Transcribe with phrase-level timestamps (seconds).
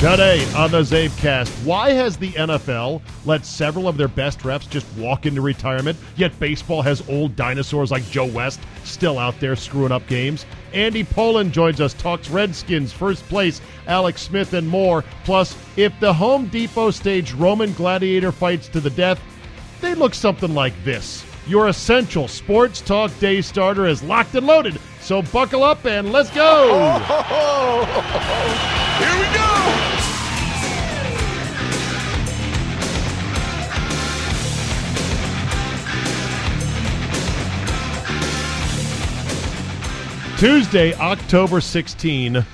[0.00, 4.90] Today on the Zabecast, why has the NFL let several of their best refs just
[4.96, 9.92] walk into retirement, yet baseball has old dinosaurs like Joe West still out there screwing
[9.92, 10.46] up games?
[10.72, 15.04] Andy Pollin joins us, talks Redskins, first place, Alex Smith, and more.
[15.24, 19.20] Plus, if the Home Depot staged Roman gladiator fights to the death,
[19.82, 21.29] they look something like this.
[21.46, 26.30] Your essential sports talk day starter is locked and loaded, so buckle up and let's
[26.30, 26.68] go!
[27.08, 27.84] Oh,
[28.98, 29.40] Here we go!
[40.38, 42.46] Tuesday, October 16,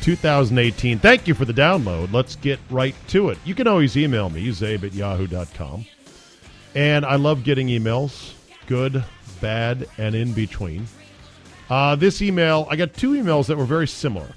[0.00, 0.98] 2018.
[1.00, 2.12] Thank you for the download.
[2.12, 3.38] Let's get right to it.
[3.44, 5.84] You can always email me, zabe at yahoo.com.
[6.74, 8.34] And I love getting emails,
[8.66, 9.04] good,
[9.40, 10.86] bad, and in between.
[11.68, 14.28] Uh, this email, I got two emails that were very similar.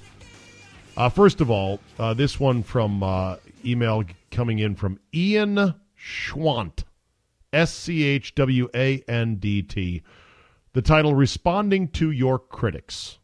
[0.96, 6.84] Uh, first of all, uh, this one from uh, email coming in from Ian Schwandt,
[7.52, 10.02] S C H W A N D T.
[10.72, 13.18] The title Responding to Your Critics.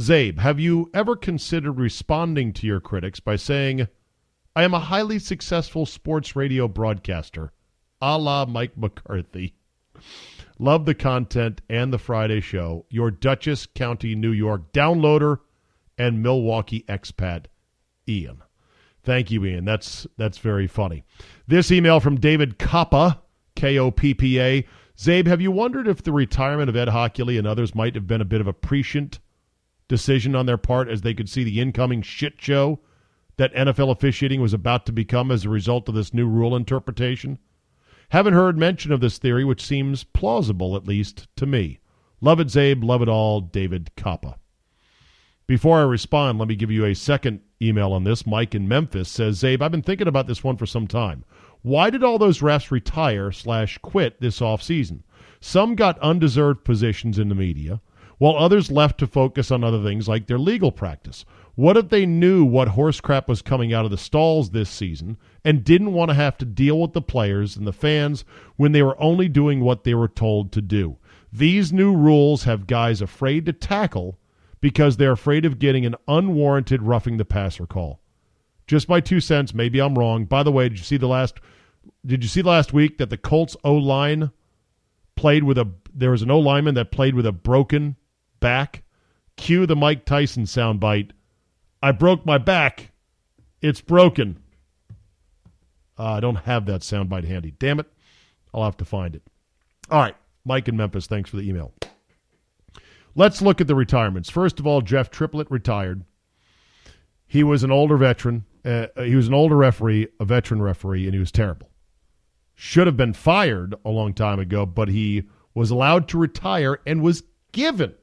[0.00, 3.86] Zabe, have you ever considered responding to your critics by saying,
[4.56, 7.52] I am a highly successful sports radio broadcaster,
[8.00, 9.54] a la Mike McCarthy?
[10.58, 12.84] Love the content and the Friday show.
[12.90, 15.38] Your Dutchess County, New York downloader
[15.96, 17.46] and Milwaukee expat,
[18.08, 18.42] Ian.
[19.02, 19.64] Thank you, Ian.
[19.64, 21.04] That's that's very funny.
[21.46, 23.18] This email from David Koppa,
[23.56, 24.66] K O P P A.
[24.98, 28.20] Zabe, have you wondered if the retirement of Ed Hochuli and others might have been
[28.20, 29.18] a bit of a prescient
[29.88, 32.80] decision on their part as they could see the incoming shit show
[33.38, 37.38] that NFL officiating was about to become as a result of this new rule interpretation?
[38.10, 41.78] Haven't heard mention of this theory, which seems plausible, at least to me.
[42.20, 42.82] Love it, Zabe.
[42.82, 44.34] Love it all, David Koppa.
[45.46, 48.26] Before I respond, let me give you a second email on this.
[48.26, 51.24] Mike in Memphis says, Zabe, I've been thinking about this one for some time.
[51.62, 55.02] Why did all those refs retire slash quit this offseason?
[55.40, 57.80] Some got undeserved positions in the media,
[58.18, 61.24] while others left to focus on other things like their legal practice.
[61.54, 65.16] What if they knew what horse crap was coming out of the stalls this season
[65.44, 68.24] and didn't want to have to deal with the players and the fans
[68.56, 70.98] when they were only doing what they were told to do?
[71.32, 74.18] These new rules have guys afraid to tackle
[74.60, 78.00] because they're afraid of getting an unwarranted roughing the passer call.
[78.66, 79.54] Just my two cents.
[79.54, 80.26] Maybe I'm wrong.
[80.26, 81.40] By the way, did you see the last?
[82.04, 84.30] Did you see last week that the Colts O line
[85.16, 85.68] played with a?
[85.92, 87.96] There was an O lineman that played with a broken
[88.38, 88.82] back.
[89.36, 91.10] Cue the Mike Tyson soundbite.
[91.82, 92.92] I broke my back.
[93.62, 94.40] It's broken.
[96.00, 97.50] Uh, I don't have that soundbite handy.
[97.50, 97.86] Damn it.
[98.54, 99.22] I'll have to find it.
[99.90, 100.16] All right.
[100.46, 101.74] Mike in Memphis, thanks for the email.
[103.14, 104.30] Let's look at the retirements.
[104.30, 106.04] First of all, Jeff Triplett retired.
[107.26, 108.46] He was an older veteran.
[108.64, 111.68] Uh, he was an older referee, a veteran referee, and he was terrible.
[112.54, 115.24] Should have been fired a long time ago, but he
[115.54, 117.94] was allowed to retire and was given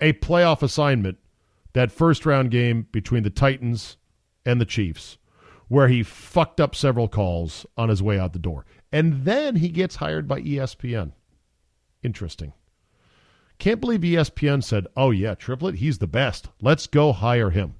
[0.00, 1.18] a playoff assignment
[1.74, 3.98] that first round game between the Titans
[4.44, 5.18] and the Chiefs,
[5.70, 8.66] where he fucked up several calls on his way out the door.
[8.90, 11.12] And then he gets hired by ESPN.
[12.02, 12.52] Interesting.
[13.60, 16.48] Can't believe ESPN said, oh, yeah, Triplett, he's the best.
[16.60, 17.76] Let's go hire him.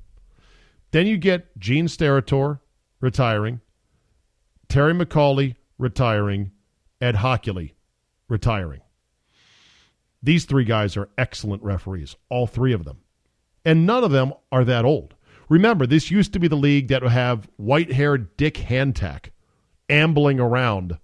[0.92, 2.60] Then you get Gene Steratore
[3.00, 3.60] retiring,
[4.68, 6.52] Terry McAulay retiring,
[7.00, 7.72] Ed Hochuli
[8.28, 8.82] retiring.
[10.22, 12.98] These three guys are excellent referees, all three of them.
[13.64, 15.16] And none of them are that old.
[15.50, 19.30] Remember, this used to be the league that would have white haired Dick Hantak
[19.88, 20.96] ambling around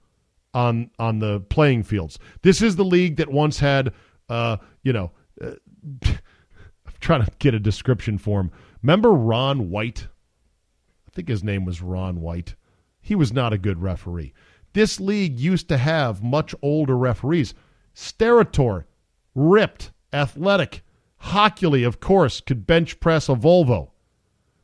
[0.54, 2.18] on on the playing fields.
[2.42, 3.92] This is the league that once had,
[4.28, 5.10] uh, you know,
[5.42, 5.50] uh,
[6.04, 6.18] I'm
[7.00, 8.52] trying to get a description for him.
[8.82, 10.06] Remember Ron White?
[11.08, 12.54] I think his name was Ron White.
[13.00, 14.32] He was not a good referee.
[14.74, 17.52] This league used to have much older referees.
[17.96, 18.84] Steratore,
[19.34, 20.82] ripped, athletic.
[21.22, 23.90] Hochuli, of course, could bench press a Volvo.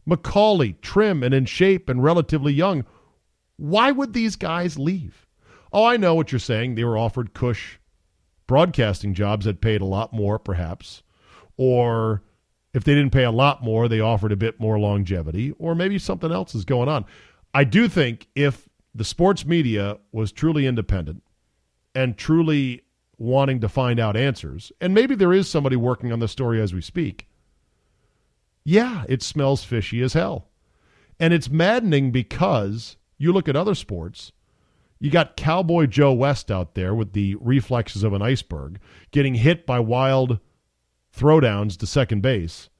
[0.08, 2.84] McAulay, trim and in shape and relatively young.
[3.56, 5.26] Why would these guys leave?
[5.72, 6.74] Oh, I know what you're saying.
[6.74, 7.78] They were offered cush
[8.46, 11.02] broadcasting jobs that paid a lot more, perhaps.
[11.56, 12.22] Or
[12.74, 15.52] if they didn't pay a lot more, they offered a bit more longevity.
[15.58, 17.04] Or maybe something else is going on.
[17.54, 21.22] I do think if the sports media was truly independent
[21.94, 22.82] and truly
[23.18, 26.74] wanting to find out answers, and maybe there is somebody working on the story as
[26.74, 27.28] we speak,
[28.64, 30.48] yeah, it smells fishy as hell.
[31.18, 34.32] And it's maddening because you look at other sports,
[34.98, 38.78] you got Cowboy Joe West out there with the reflexes of an iceberg,
[39.10, 40.38] getting hit by wild
[41.16, 42.70] throwdowns to second base,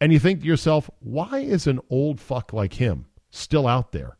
[0.00, 4.18] And you think to yourself, why is an old fuck like him still out there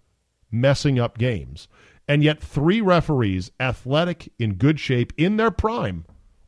[0.50, 1.69] messing up games?
[2.09, 6.05] And yet, three referees, athletic, in good shape, in their prime,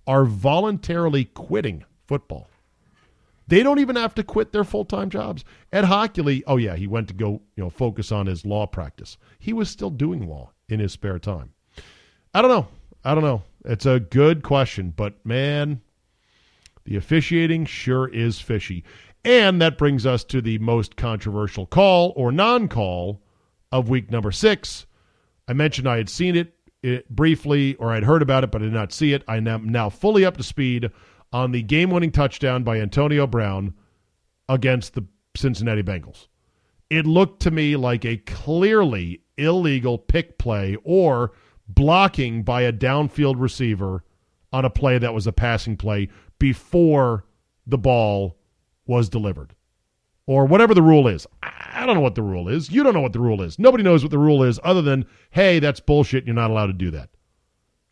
[0.07, 2.49] are voluntarily quitting football.
[3.49, 5.45] They don't even have to quit their full time jobs.
[5.73, 9.17] Ed Hochuli, oh yeah, he went to go, you know, focus on his law practice.
[9.39, 11.53] He was still doing law in his spare time.
[12.35, 12.69] I don't know.
[13.05, 13.43] I don't know.
[13.65, 15.81] It's a good question, but man,
[16.85, 18.85] the officiating sure is fishy.
[19.25, 23.23] And that brings us to the most controversial call or non call
[23.73, 24.87] of week number six.
[25.49, 28.67] I mentioned I had seen it, it briefly, or I'd heard about it, but I
[28.67, 29.25] did not see it.
[29.27, 30.91] I am now fully up to speed
[31.33, 33.75] on the game winning touchdown by Antonio Brown
[34.49, 35.05] against the
[35.37, 36.29] Cincinnati Bengals.
[36.89, 41.33] It looked to me like a clearly illegal pick play or
[41.69, 44.05] blocking by a downfield receiver
[44.53, 46.09] on a play that was a passing play
[46.39, 47.25] before
[47.67, 48.39] the ball
[48.87, 49.55] was delivered.
[50.27, 51.27] Or whatever the rule is.
[51.43, 52.71] I don't know what the rule is.
[52.71, 53.59] You don't know what the rule is.
[53.59, 56.25] Nobody knows what the rule is other than, hey, that's bullshit.
[56.25, 57.11] You're not allowed to do that.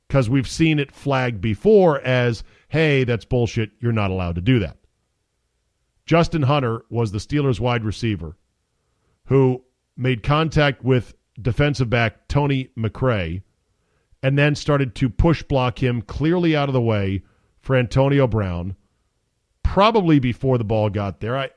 [0.08, 3.70] Because we've seen it flagged before as, hey, that's bullshit.
[3.80, 4.76] You're not allowed to do that.
[6.06, 8.36] Justin Hunter was the Steelers wide receiver
[9.26, 9.64] who
[9.96, 13.42] made contact with defensive back Tony McRae
[14.22, 17.22] and then started to push block him clearly out of the way
[17.60, 18.76] for Antonio Brown,
[19.62, 21.36] probably before the ball got there.
[21.36, 21.50] I,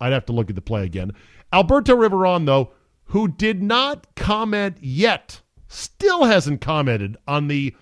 [0.00, 1.12] I'd have to look at the play again.
[1.52, 2.72] Alberto Riveron, though,
[3.04, 7.74] who did not comment yet, still hasn't commented on the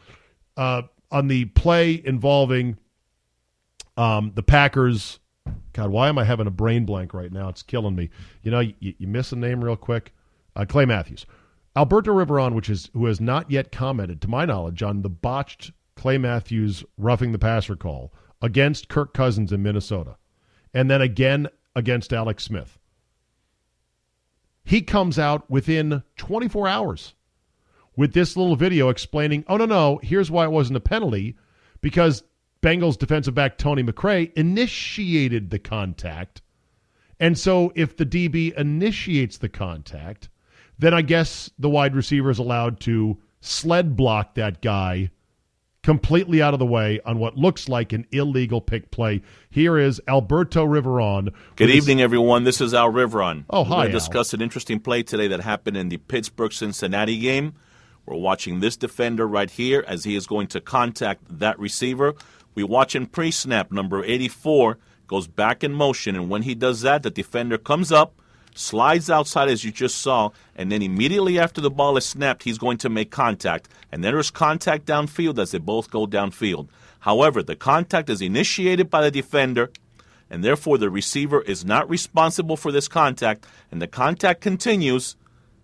[0.57, 2.79] uh, on the play involving
[3.97, 5.19] um, the Packers.
[5.73, 7.49] God, why am I having a brain blank right now?
[7.49, 8.11] It's killing me.
[8.43, 10.13] You know, you, you miss a name real quick.
[10.55, 11.27] Uh, Clay Matthews.
[11.75, 15.73] Alberto Riveron, which is who has not yet commented, to my knowledge, on the botched
[15.97, 18.13] Clay Matthews roughing the passer call
[18.43, 20.17] against Kirk Cousins in Minnesota,
[20.75, 22.79] and then again against Alex Smith.
[24.65, 27.15] He comes out within 24 hours
[27.97, 31.37] with this little video explaining, oh, no, no, here's why it wasn't a penalty
[31.81, 32.23] because
[32.63, 36.43] Bengals defensive back Tony McRae initiated the contact.
[37.21, 40.29] And so if the DB initiates the contact,
[40.79, 45.11] then I guess the wide receiver is allowed to sled block that guy
[45.83, 49.21] completely out of the way on what looks like an illegal pick play.
[49.51, 51.33] Here is Alberto Riveron.
[51.57, 52.05] Good evening, his...
[52.05, 52.45] everyone.
[52.45, 53.45] This is Al Riveron.
[53.51, 53.87] Oh, hi.
[53.87, 57.55] We're discuss an interesting play today that happened in the Pittsburgh Cincinnati game.
[58.07, 62.15] We're watching this defender right here as he is going to contact that receiver.
[62.55, 66.81] We watch in pre snap, number 84 goes back in motion, and when he does
[66.81, 68.15] that, the defender comes up
[68.55, 72.59] slides outside as you just saw, and then immediately after the ball is snapped, he's
[72.59, 73.69] going to make contact.
[73.91, 76.69] And then there is contact downfield as they both go downfield.
[77.01, 79.71] However, the contact is initiated by the defender,
[80.31, 85.17] and therefore the receiver is not responsible for this contact, and the contact continues.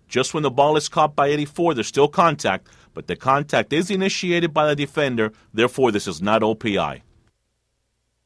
[0.09, 3.91] Just when the ball is caught by 84, there's still contact, but the contact is
[3.91, 7.01] initiated by the defender, therefore, this is not OPI.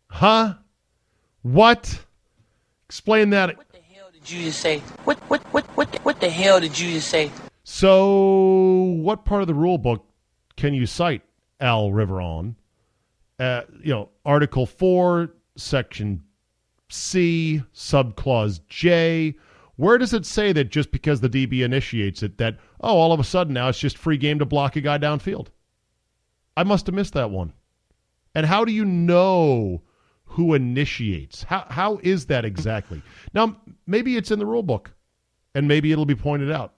[0.07, 0.55] Huh?
[1.41, 2.05] What?
[2.85, 4.79] Explain that What the hell did you just say?
[5.03, 7.31] What what what what what the hell did you just say?
[7.63, 10.05] So, what part of the rule book
[10.55, 11.23] can you cite,
[11.59, 12.55] Al Riveron?
[13.39, 16.23] Uh, you know, Article Four, Section
[16.89, 19.35] C, Subclause J.
[19.75, 23.19] Where does it say that just because the DB initiates it, that oh, all of
[23.19, 25.47] a sudden now it's just free game to block a guy downfield?
[26.55, 27.53] I must have missed that one.
[28.35, 29.81] And how do you know
[30.33, 31.43] who initiates.
[31.43, 33.01] How how is that exactly?
[33.33, 34.91] Now maybe it's in the rule book,
[35.53, 36.73] and maybe it'll be pointed out.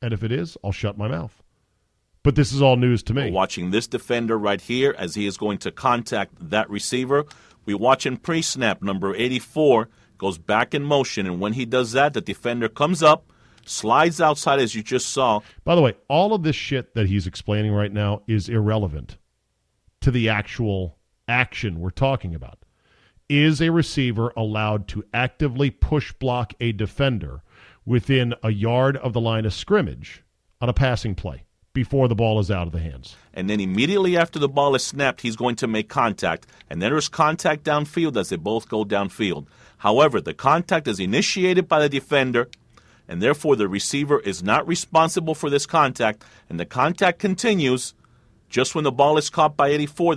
[0.00, 1.42] And if it is, I'll shut my mouth.
[2.22, 3.30] But this is all news to me.
[3.30, 7.24] Watching this defender right here as he is going to contact that receiver.
[7.64, 12.12] We watch in pre-snap number 84 goes back in motion, and when he does that,
[12.12, 13.32] the defender comes up,
[13.64, 15.40] slides outside as you just saw.
[15.64, 19.16] By the way, all of this shit that he's explaining right now is irrelevant
[20.00, 22.58] to the actual action we're talking about
[23.28, 27.42] is a receiver allowed to actively push block a defender
[27.84, 30.24] within a yard of the line of scrimmage
[30.60, 31.44] on a passing play
[31.74, 33.16] before the ball is out of the hands.
[33.32, 36.46] And then immediately after the ball is snapped, he's going to make contact.
[36.68, 39.46] And then there's contact downfield as they both go downfield.
[39.78, 42.48] However, the contact is initiated by the defender,
[43.08, 46.24] and therefore the receiver is not responsible for this contact.
[46.48, 47.94] And the contact continues
[48.48, 50.16] just when the ball is caught by 84.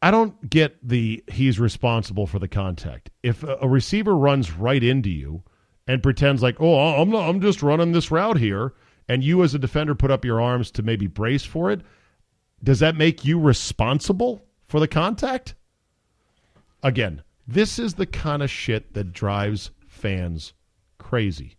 [0.00, 3.10] I don't get the he's responsible for the contact.
[3.22, 5.42] If a receiver runs right into you
[5.86, 8.74] and pretends like, "Oh, I'm not, I'm just running this route here,"
[9.08, 11.80] and you as a defender put up your arms to maybe brace for it,
[12.62, 15.54] does that make you responsible for the contact?
[16.82, 20.54] Again, This is the kind of shit that drives fans
[20.98, 21.56] crazy.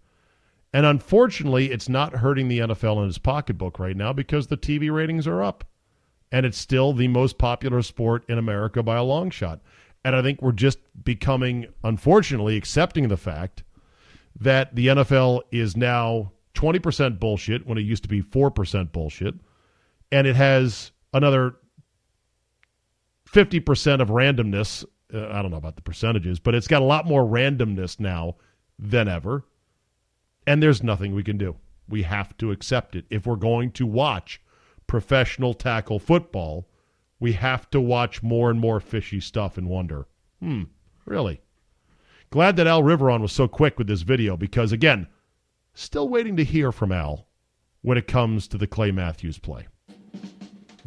[0.74, 4.94] And unfortunately, it's not hurting the NFL in his pocketbook right now because the TV
[4.94, 5.64] ratings are up.
[6.32, 9.62] And it's still the most popular sport in America by a long shot.
[10.04, 13.64] And I think we're just becoming, unfortunately, accepting the fact
[14.40, 19.36] that the NFL is now 20% bullshit when it used to be 4% bullshit.
[20.12, 21.56] And it has another
[23.30, 24.84] 50% of randomness.
[25.14, 28.36] Uh, I don't know about the percentages, but it's got a lot more randomness now
[28.80, 29.46] than ever.
[30.48, 31.56] And there's nothing we can do.
[31.88, 33.06] We have to accept it.
[33.10, 34.42] If we're going to watch
[34.88, 36.68] professional tackle football,
[37.20, 40.08] we have to watch more and more fishy stuff and wonder,
[40.40, 40.64] hmm,
[41.06, 41.42] really?
[42.30, 45.08] Glad that Al Riveron was so quick with this video because, again,
[45.74, 47.28] still waiting to hear from Al
[47.82, 49.68] when it comes to the Clay Matthews play.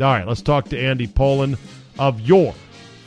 [0.00, 1.56] All right, let's talk to Andy Pollin
[1.98, 2.54] of your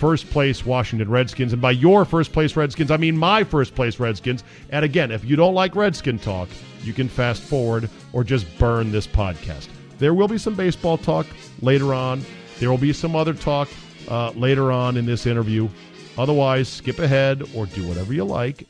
[0.02, 1.54] first place Washington Redskins.
[1.54, 4.44] And by your first place Redskins, I mean my first place Redskins.
[4.72, 6.50] And again, if you don't like Redskin talk,
[6.82, 9.68] you can fast forward or just burn this podcast.
[10.00, 11.28] There will be some baseball talk
[11.62, 12.26] later on.
[12.60, 13.70] There will be some other talk
[14.08, 15.70] uh, later on in this interview.
[16.18, 18.68] Otherwise, skip ahead or do whatever you like,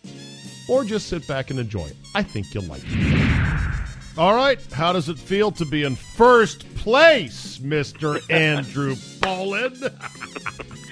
[0.68, 1.96] or just sit back and enjoy it.
[2.14, 4.18] I think you'll like it.
[4.18, 8.22] All right, how does it feel to be in first place, Mr.
[8.30, 9.78] Andrew Pollin?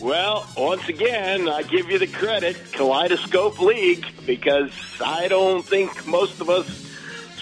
[0.00, 4.70] Well, once again, I give you the credit, Kaleidoscope League, because
[5.04, 6.86] I don't think most of us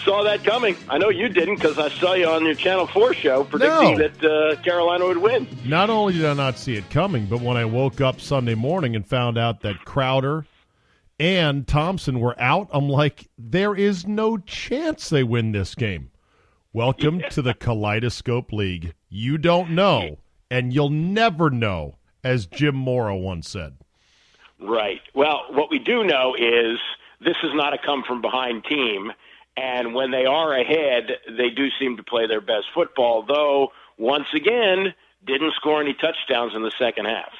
[0.03, 0.75] saw that coming.
[0.89, 4.07] I know you didn't because I saw you on your Channel 4 show predicting No.
[4.07, 5.47] that uh, Carolina would win.
[5.65, 8.95] Not only did I not see it coming, but when I woke up Sunday morning
[8.95, 10.47] and found out that Crowder
[11.19, 16.09] and Thompson were out, I'm like, there is no chance they win this game.
[16.73, 18.95] Welcome to the Kaleidoscope League.
[19.09, 20.17] You don't know,
[20.49, 21.96] and you'll never know,
[22.27, 23.77] as Jim Mora once said.
[24.59, 25.01] Right.
[25.13, 26.79] Well, what we do know is
[27.21, 29.11] this is not a come from behind team.
[29.55, 34.27] And when they are ahead, they do seem to play their best football, though, once
[34.35, 34.93] again,
[35.25, 37.31] didn't score any touchdowns in the second half.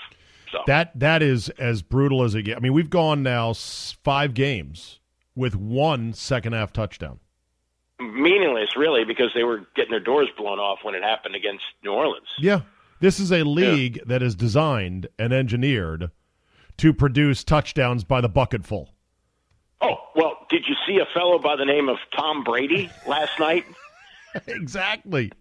[0.52, 2.58] So That that is as brutal as it gets.
[2.58, 5.00] I mean, we've gone now five games
[5.36, 7.20] with one second half touchdown.
[8.00, 11.92] meaningless, really, because they were getting their doors blown off when it happened against New
[11.92, 12.28] Orleans.
[12.40, 12.62] Yeah.
[13.00, 16.12] This is a league that is designed and engineered
[16.78, 18.94] to produce touchdowns by the bucketful.
[19.82, 23.66] Oh, well, did you see a fellow by the name of Tom Brady last night?
[24.48, 25.32] exactly.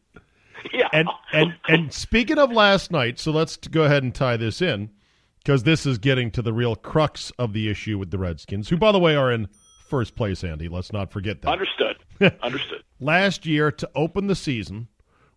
[0.72, 0.88] Yeah.
[0.92, 4.90] And and and speaking of last night, so let's go ahead and tie this in
[5.38, 8.76] because this is getting to the real crux of the issue with the Redskins, who
[8.76, 9.48] by the way are in
[9.88, 10.68] first place, Andy.
[10.68, 11.50] Let's not forget that.
[11.50, 11.96] Understood.
[12.42, 12.82] Understood.
[12.98, 14.88] last year to open the season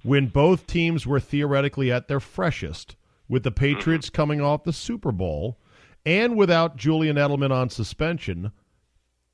[0.03, 2.96] when both teams were theoretically at their freshest,
[3.27, 3.75] with the mm-hmm.
[3.75, 5.60] Patriots coming off the Super Bowl
[6.06, 8.51] and without Julian Edelman on suspension,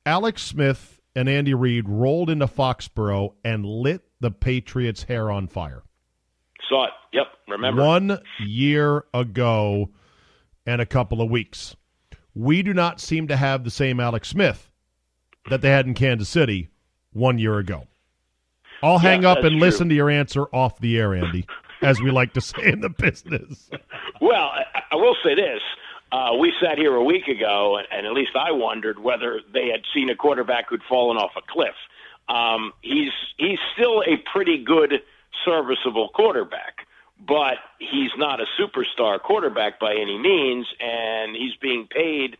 [0.04, 5.82] Alex Smith and Andy Reid rolled into Foxborough and lit the Patriots' hair on fire.
[6.68, 6.90] Saw it.
[7.12, 7.26] Yep.
[7.48, 7.82] Remember?
[7.82, 9.90] One year ago
[10.66, 11.76] and a couple of weeks.
[12.34, 14.70] We do not seem to have the same Alex Smith
[15.48, 16.68] that they had in Kansas City
[17.12, 17.86] one year ago.
[18.82, 19.60] I'll hang Yeah, up and true.
[19.60, 21.46] listen to your answer off the air, Andy,
[21.82, 23.70] as we like to say in the business.
[24.20, 25.60] Well, I, I will say this.
[26.12, 29.68] Uh, we sat here a week ago, and, and at least I wondered whether they
[29.68, 31.74] had seen a quarterback who'd fallen off a cliff.
[32.28, 35.02] Um, he's he's still a pretty good,
[35.44, 36.86] serviceable quarterback,
[37.26, 42.36] but he's not a superstar quarterback by any means, and he's being paid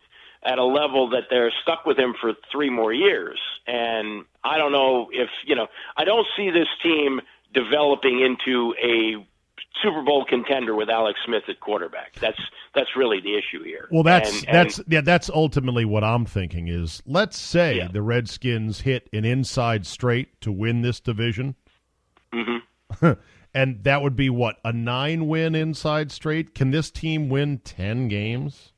[0.46, 3.38] at a level that they're stuck with him for three more years.
[3.66, 5.66] And I don't know if you know.
[5.96, 7.20] I don't see this team
[7.52, 9.26] developing into a
[9.82, 12.14] Super Bowl contender with Alex Smith at quarterback.
[12.20, 12.38] That's
[12.74, 13.88] that's really the issue here.
[13.90, 17.88] Well, that's And- and- that's yeah, that's ultimately what I'm thinking is let's say Yeah.
[17.88, 21.56] the Redskins hit an inside straight to win this division.
[22.32, 23.12] Mm-hmm.
[23.54, 26.54] and that would be what, a 9-win inside straight?
[26.54, 28.72] Can this team win 10 games?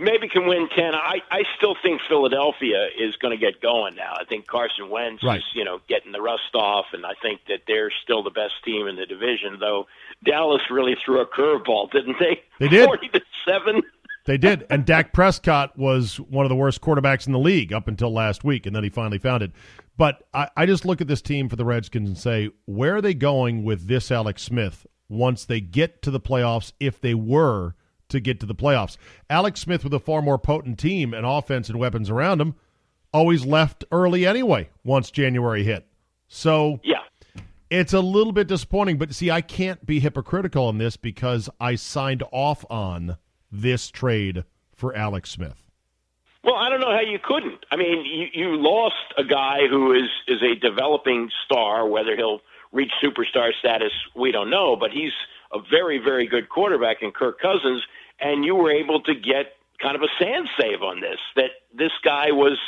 [0.00, 0.94] Maybe can win ten.
[0.94, 4.14] I I still think Philadelphia is going to get going now.
[4.18, 5.38] I think Carson Wentz Right.
[5.38, 8.54] is you know getting the rust off, and I think that they're still the best
[8.64, 9.58] team in the division.
[9.60, 9.86] Though
[10.24, 12.40] Dallas really threw a curveball, didn't they?
[12.58, 12.84] They did.
[12.86, 13.82] forty to seven.
[14.26, 14.66] They did.
[14.68, 18.44] And Dak Prescott was one of the worst quarterbacks in the league up until last
[18.44, 19.52] week, and then he finally found it.
[19.96, 23.00] But I, I just look at this team for the Redskins and say, where are
[23.02, 27.74] they going with this Alex Smith once they get to the playoffs, if they were
[28.10, 28.96] to get to the playoffs?
[29.28, 32.54] Alex Smith, with a far more potent team and offense and weapons around him,
[33.12, 35.86] always left early anyway once January hit.
[36.28, 37.00] So Yeah.
[37.70, 41.74] it's a little bit disappointing, but see, I can't be hypocritical on this because I
[41.74, 43.16] signed off on
[43.50, 45.64] this trade for Alex Smith?
[46.42, 47.66] Well, I don't know how you couldn't.
[47.70, 51.86] I mean, you, you lost a guy who is is a developing star.
[51.86, 52.40] Whether he'll
[52.72, 54.74] reach superstar status, we don't know.
[54.74, 55.12] But he's
[55.52, 57.82] a very, very good quarterback in Kirk Cousins,
[58.20, 61.18] and you were able to get kind of a sand save on this.
[61.36, 62.58] That this guy was,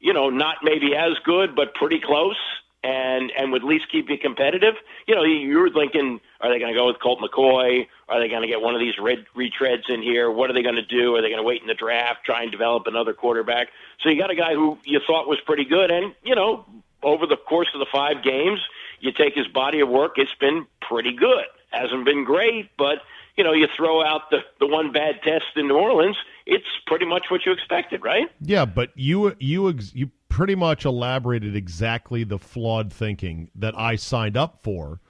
[0.00, 2.38] you know, not maybe as good, but pretty close,
[2.82, 4.74] and and would at least keep you competitive.
[5.06, 7.86] You know, you were thinking, are they going to go with Colt McCoy?
[8.08, 10.30] Are they going to get one of these red retreads in here?
[10.30, 11.16] What are they going to do?
[11.16, 13.68] Are they going to wait in the draft, try and develop another quarterback?
[14.00, 16.64] So you got a guy who you thought was pretty good, and you know,
[17.02, 18.60] over the course of the five games,
[19.00, 21.44] you take his body of work, it's been pretty good.
[21.70, 22.98] Hasn't been great, but
[23.36, 27.06] you know, you throw out the the one bad test in New Orleans, it's pretty
[27.06, 28.28] much what you expected, right?
[28.40, 33.96] Yeah, but you you ex- you pretty much elaborated exactly the flawed thinking that I
[33.96, 35.00] signed up for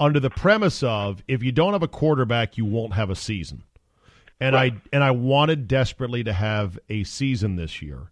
[0.00, 3.62] under the premise of if you don't have a quarterback, you won't have a season.
[4.40, 4.72] And right.
[4.72, 8.10] I and I wanted desperately to have a season this year.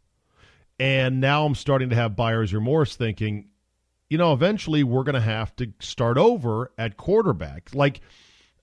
[0.78, 3.48] And now I'm starting to have buyer's remorse thinking,
[4.10, 7.74] you know, eventually we're going to have to start over at quarterback.
[7.74, 8.00] Like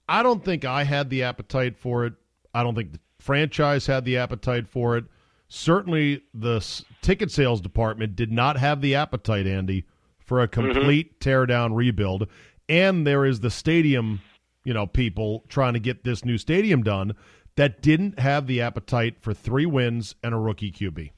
[0.07, 2.13] I don't think I had the appetite for it.
[2.53, 5.05] I don't think the franchise had the appetite for it.
[5.47, 6.65] Certainly, the
[7.01, 9.85] ticket sales department did not have the appetite, Andy,
[10.19, 10.61] for a mm-hmm.
[10.61, 11.29] complete mm-hmm.
[11.29, 12.27] teardown rebuild.
[12.67, 14.21] And there is the stadium,
[14.63, 17.13] you know, people trying to get this new stadium done
[17.55, 21.11] that didn't have the appetite for three wins and a rookie QB.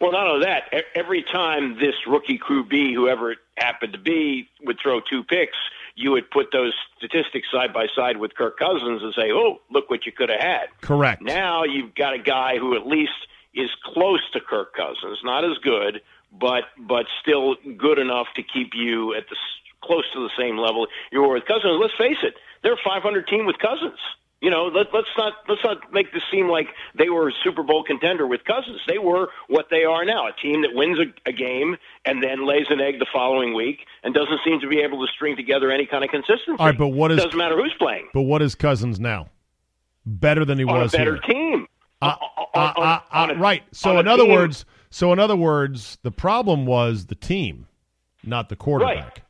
[0.00, 4.78] Well, not only that, every time this rookie QB, whoever it happened to be, would
[4.82, 5.56] throw two picks,
[6.00, 9.90] you would put those statistics side by side with Kirk Cousins and say, "Oh, look
[9.90, 11.20] what you could have had." Correct.
[11.22, 15.58] Now you've got a guy who at least is close to Kirk Cousins, not as
[15.58, 16.00] good,
[16.32, 19.36] but but still good enough to keep you at the
[19.82, 21.78] close to the same level you were with Cousins.
[21.80, 23.98] Let's face it, they're a 500 team with Cousins.
[24.40, 27.62] You know, let, let's not let's not make this seem like they were a Super
[27.62, 28.80] Bowl contender with Cousins.
[28.88, 32.46] They were what they are now, a team that wins a, a game and then
[32.46, 35.70] lays an egg the following week and doesn't seem to be able to string together
[35.70, 36.58] any kind of consistency.
[36.58, 38.08] All right, but what is doesn't matter who's playing.
[38.14, 39.28] But what is Cousins now?
[40.06, 41.34] Better than he on was a better here.
[41.34, 41.66] team.
[42.00, 42.16] Uh,
[42.54, 43.62] uh, uh, uh right.
[43.72, 44.32] So in other team.
[44.32, 47.66] words, so in other words, the problem was the team,
[48.24, 49.22] not the quarterback.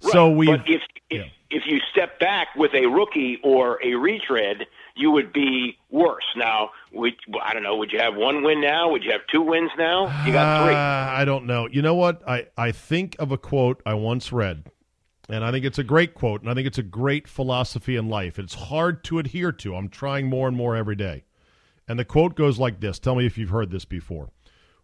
[0.00, 0.12] Right.
[0.12, 0.46] So we.
[0.46, 5.10] But if if, yeah if you step back with a rookie or a retread, you
[5.10, 6.24] would be worse.
[6.36, 7.76] Now, would, I don't know.
[7.76, 8.90] Would you have one win now?
[8.90, 10.26] Would you have two wins now?
[10.26, 10.74] You got three.
[10.74, 11.66] Uh, I don't know.
[11.70, 12.26] You know what?
[12.28, 14.70] I, I think of a quote I once read,
[15.28, 18.08] and I think it's a great quote, and I think it's a great philosophy in
[18.08, 18.38] life.
[18.38, 19.74] It's hard to adhere to.
[19.74, 21.24] I'm trying more and more every day.
[21.88, 24.28] And the quote goes like this Tell me if you've heard this before.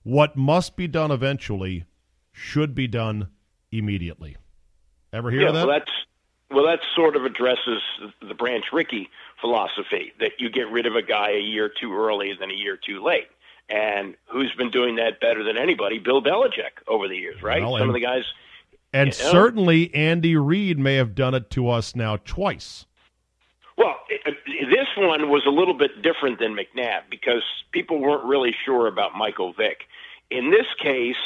[0.03, 1.85] What must be done eventually
[2.33, 3.29] should be done
[3.71, 4.37] immediately.
[5.13, 5.67] Ever hear yeah, that?
[5.67, 5.91] Well, that's
[6.55, 7.83] well, that sort of addresses
[8.27, 9.09] the Branch Rickey
[9.41, 12.77] philosophy that you get rid of a guy a year too early than a year
[12.77, 13.29] too late.
[13.69, 15.99] And who's been doing that better than anybody?
[15.99, 17.63] Bill Belichick over the years, right?
[17.63, 18.25] Well, Some of the guys.
[18.93, 22.87] And you know, certainly Andy Reid may have done it to us now twice.
[23.77, 28.55] Well, uh, this one was a little bit different than McNabb because people weren't really
[28.65, 29.85] sure about Michael Vick.
[30.31, 31.17] In this case,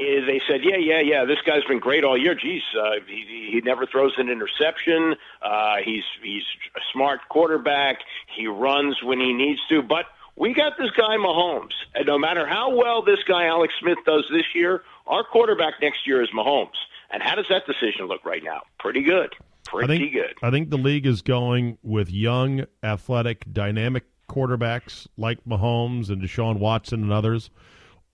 [0.00, 2.34] they said, yeah, yeah, yeah, this guy's been great all year.
[2.34, 5.14] Geez, uh, he, he never throws an interception.
[5.42, 6.42] Uh, he's he's
[6.76, 7.98] a smart quarterback.
[8.34, 9.82] He runs when he needs to.
[9.82, 13.98] But we got this guy Mahomes, and no matter how well this guy Alex Smith
[14.06, 16.78] does this year, our quarterback next year is Mahomes.
[17.10, 18.62] And how does that decision look right now?
[18.78, 19.34] Pretty good.
[19.66, 20.34] Pretty I think, good.
[20.42, 26.58] I think the league is going with young, athletic, dynamic quarterbacks like Mahomes and Deshaun
[26.58, 27.50] Watson and others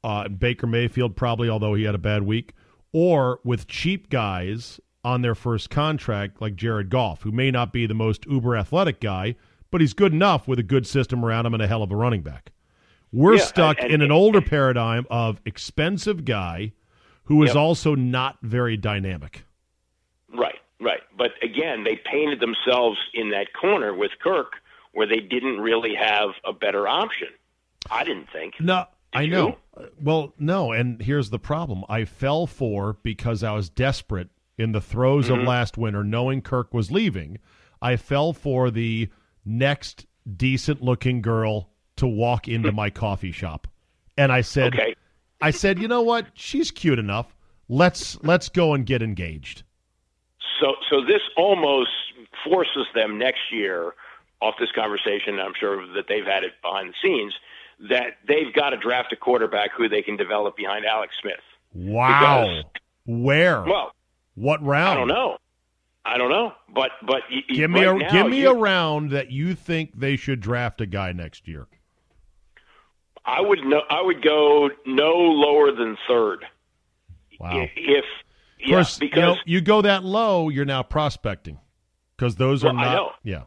[0.06, 2.52] uh, Baker Mayfield probably, although he had a bad week,
[2.92, 7.86] or with cheap guys on their first contract like Jared Goff, who may not be
[7.86, 9.34] the most uber athletic guy,
[9.72, 11.96] but he's good enough with a good system around him and a hell of a
[11.96, 12.52] running back.
[13.12, 16.72] We're yeah, stuck and, and, in an older paradigm of expensive guy
[17.24, 17.56] who is yep.
[17.56, 19.44] also not very dynamic.
[20.32, 21.00] Right, right.
[21.18, 24.52] But again, they painted themselves in that corner with Kirk
[24.92, 27.28] where they didn't really have a better option.
[27.90, 28.54] I didn't think.
[28.60, 29.56] No, I know.
[30.00, 31.84] Well, no, and here's the problem.
[31.88, 35.40] I fell for because I was desperate in the throes mm-hmm.
[35.40, 37.38] of last winter, knowing Kirk was leaving.
[37.80, 39.08] I fell for the
[39.44, 43.68] next decent looking girl to walk into my coffee shop.
[44.18, 44.94] And I said okay.
[45.40, 46.26] I said, "You know what?
[46.34, 47.36] She's cute enough.
[47.68, 49.62] Let's let's go and get engaged."
[50.60, 51.90] So so this almost
[52.44, 53.94] forces them next year
[54.40, 55.38] off this conversation.
[55.38, 57.34] I'm sure that they've had it behind the scenes
[57.90, 61.34] that they've got to draft a quarterback who they can develop behind Alex Smith.
[61.74, 62.44] Wow.
[62.46, 62.64] Because,
[63.06, 63.62] Where?
[63.62, 63.92] Well,
[64.34, 64.88] what round?
[64.90, 65.36] I don't know.
[66.04, 69.10] I don't know, but but Give me right a now, give me you- a round
[69.10, 71.66] that you think they should draft a guy next year.
[73.24, 76.44] I would no, I would go no lower than third.
[77.40, 77.66] Wow.
[77.74, 78.04] If
[78.62, 81.58] Of course, yeah, because you, know, you go that low, you're now prospecting
[82.16, 82.94] because those are Well, I not.
[82.94, 83.10] know.
[83.24, 83.42] Yeah,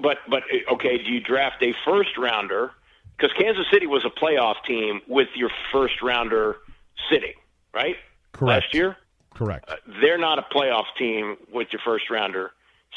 [0.00, 2.70] But but okay, do you draft a first rounder?
[3.18, 6.56] Because Kansas City was a playoff team with your first rounder
[7.10, 7.34] sitting,
[7.74, 7.96] right?
[8.32, 8.64] Correct.
[8.64, 8.96] Last year,
[9.34, 9.70] correct.
[10.00, 12.52] they're not a playoff team with your first rounder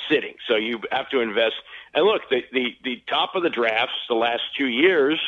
[0.09, 0.35] sitting.
[0.47, 1.55] So you have to invest.
[1.93, 5.19] And look, the the, the top of the drafts the last two years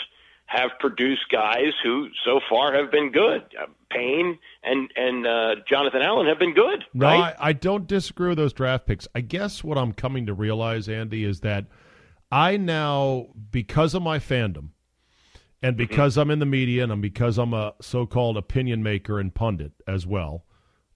[0.45, 3.43] have produced guys who so far have been good.
[3.60, 7.36] Uh, Payne and and uh, Jonathan Allen have been good, No, right?
[7.39, 9.08] I, I don't disagree with those draft picks.
[9.15, 11.65] I guess what I'm coming to realize, Andy, is that
[12.32, 14.69] I now, because of my fandom,
[15.63, 15.78] and Mm-hmm.
[15.88, 19.71] because I'm in the media, and I'm because I'm a so-called opinion maker and pundit
[19.88, 20.45] as well,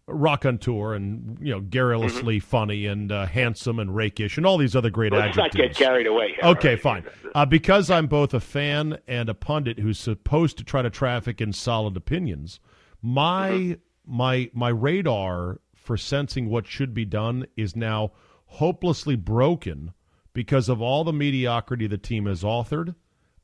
[0.07, 4.57] rock on tour, and you know, garrulously funny and uh, handsome and rakish, and all
[4.57, 5.25] these other great Mm-hmm.
[5.25, 6.33] Let's not get carried away.
[6.39, 6.81] Here, Okay, right?
[6.81, 7.03] fine.
[7.33, 11.41] Uh, because I'm both a fan and a pundit who's supposed to try to traffic
[11.41, 12.59] in solid opinions,
[13.01, 13.73] my Mm-hmm.
[14.17, 18.11] my my radar for sensing what should be done is now
[18.45, 19.93] hopelessly broken
[20.33, 22.95] because of all the mediocrity the team has authored.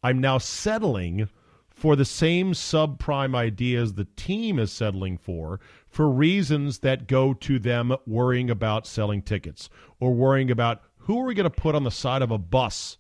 [0.04, 1.30] I'm now settling
[1.70, 7.60] for the same subprime ideas the team is settling for for reasons that go to
[7.60, 11.84] them worrying about selling tickets or worrying about who are we going to put on
[11.84, 12.98] the side of a bus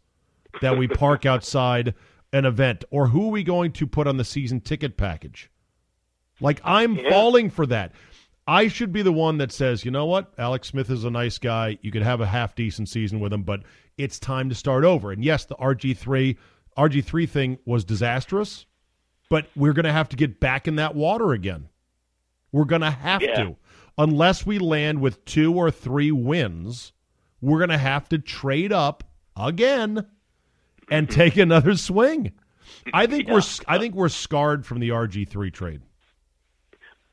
[0.61, 1.93] that we park outside
[2.31, 5.49] an event or who are we going to put on the season ticket package.
[6.41, 7.93] Like i'm falling for that.
[8.45, 10.33] I should be the one that says you know what?
[10.37, 11.77] Alex smith is a nice guy.
[11.81, 13.61] You could have a half decent season with him but
[13.97, 15.11] it's time to start over.
[15.11, 16.37] And yes the rg3
[16.77, 18.65] rg3 thing was disastrous
[19.29, 21.69] but we're going to have to get back in that water again
[22.51, 23.36] we're going to have Yeah.
[23.36, 23.55] to
[23.97, 26.93] unless we land with two or three wins
[27.41, 29.03] we're going to have to trade up
[29.36, 30.05] again
[30.89, 31.19] and mm-hmm.
[31.19, 32.31] take another swing.
[32.93, 35.81] I think we're I think we're scarred from the RG3 trade.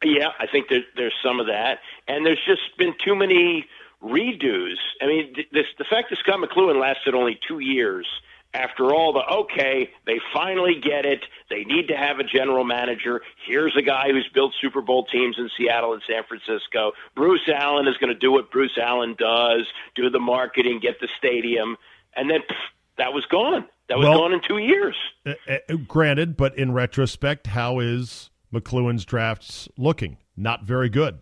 [0.02, 3.66] Yeah, I think there, there's some of that, and there's just been too many
[4.02, 4.76] redos.
[5.02, 8.06] I mean, this the fact that Scott McCloughan lasted only two years.
[8.52, 11.24] After all the okay, they finally get it.
[11.48, 13.22] They need to have a general manager.
[13.46, 16.92] Here's a guy who's built Super Bowl teams in Seattle and San Francisco.
[17.14, 21.08] Bruce Allen is going to do what Bruce Allen does: do the marketing, get the
[21.16, 21.76] stadium,
[22.16, 22.56] and then pff,
[22.98, 23.66] that was gone.
[23.88, 24.96] That was Well- gone in two years.
[25.24, 30.16] Uh, uh, granted, but in retrospect, how is McCloughan's drafts looking?
[30.36, 31.20] Not very good.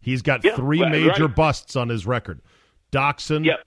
[0.00, 1.36] He's got Yeah, three right, major right.
[1.36, 2.40] busts on his record:
[2.90, 3.64] Doctson, Yep.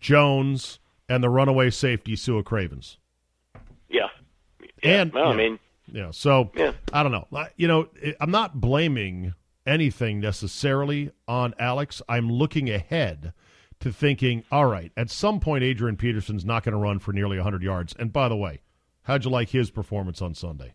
[0.00, 2.98] Jones, and the runaway safety Sua Cravens.
[3.88, 4.08] Yeah.
[4.82, 5.58] And well, I mean,
[5.90, 6.10] Yeah.
[6.10, 6.72] So Yeah.
[6.92, 7.26] I don't know.
[7.56, 7.88] You know,
[8.20, 9.34] I'm not blaming
[9.66, 12.00] anything necessarily on Alex.
[12.08, 13.32] I'm looking ahead
[13.80, 17.36] to thinking, all right, at some point, Adrian Peterson's not going to run for nearly
[17.36, 17.94] 100 yards.
[17.98, 18.60] And by the way,
[19.02, 20.74] how'd you like his performance on Sunday?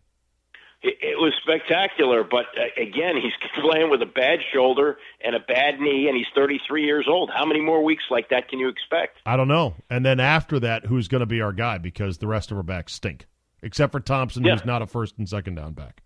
[0.86, 5.40] It, it was spectacular, but uh, again, he's playing with a bad shoulder and a
[5.40, 7.30] bad knee, and he's 33 years old.
[7.34, 9.16] How many more weeks like that can you expect?
[9.24, 9.74] I don't know.
[9.88, 11.78] And then after that, who's going to be our guy?
[11.78, 13.26] Because the rest of our backs stink,
[13.62, 14.52] except for Thompson, Yeah.
[14.52, 16.02] who's not a first and second down back.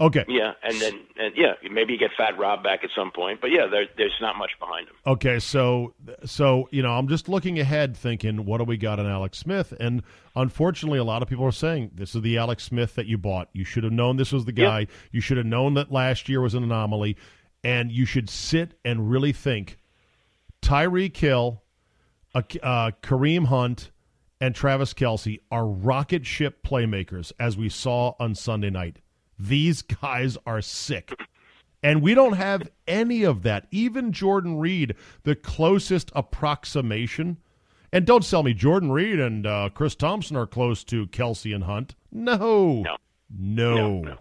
[0.00, 0.24] Okay.
[0.28, 3.50] Yeah, and then and yeah, maybe you get Fat Rob back at some point, but
[3.50, 4.94] yeah, there, there's not much behind him.
[5.06, 9.06] Okay, so so you know, I'm just looking ahead, thinking, what do we got on
[9.06, 9.72] Alex Smith?
[9.78, 10.02] And
[10.34, 13.48] unfortunately, a lot of people are saying this is the Alex Smith that you bought.
[13.52, 14.88] You should have known this was the guy.
[15.12, 17.16] You should have known that last year was an anomaly,
[17.62, 19.78] and you should sit and really think.
[20.62, 21.62] Tyreek Hill,
[22.34, 23.90] uh, uh, Kareem Hunt,
[24.40, 28.98] and Travis Kelce are rocket ship playmakers, as we saw on Sunday night.
[29.38, 31.12] These guys are sick.
[31.82, 33.66] And we don't have any of that.
[33.70, 37.38] Even Jordan Reed, the closest approximation.
[37.92, 41.64] And don't sell me Jordan Reed and uh, Chris Thompson are close to Kelce and
[41.64, 41.94] Hunt.
[42.10, 42.84] No.
[43.36, 43.74] No.
[43.76, 44.00] No.
[44.02, 44.18] No,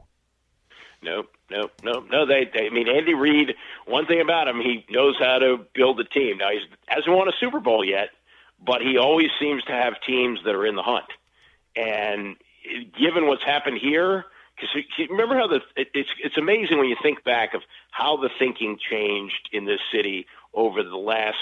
[1.04, 1.24] no.
[1.52, 2.26] No, no, no.
[2.26, 3.56] They, they, I mean, Andy Reid.
[3.86, 6.38] One thing about him, he knows how to build a team.
[6.38, 8.10] Now he hasn't won a Super Bowl yet,
[8.66, 11.08] but he always seems to have teams that are in the hunt.
[11.76, 12.38] And
[12.98, 14.26] given what's happened here,
[14.62, 18.30] because remember how the it, it's it's amazing when you think back of how the
[18.38, 21.38] thinking changed in this city over the last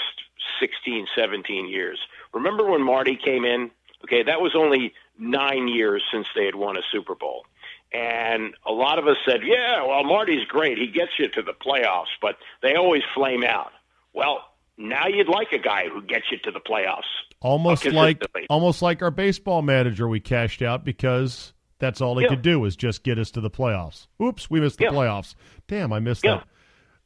[0.60, 1.98] 16, 17 years.
[2.32, 3.70] Remember when Marty came in?
[4.04, 7.44] Okay, that was only nine years since they had won a Super Bowl.
[7.92, 10.78] And a lot of us said, yeah, well, Marty's great.
[10.78, 13.72] He gets you to the playoffs, but they always flame out.
[14.14, 14.44] Well,
[14.78, 17.02] now you'd like a guy who gets you to the playoffs.
[17.42, 22.28] Almost like almost like our baseball manager we cashed out because that's all he Yeah.
[22.30, 24.06] could do was just get us to the playoffs.
[24.22, 24.90] Oops, we missed the Yeah.
[24.90, 25.34] playoffs.
[25.66, 26.42] Damn, I missed Yeah.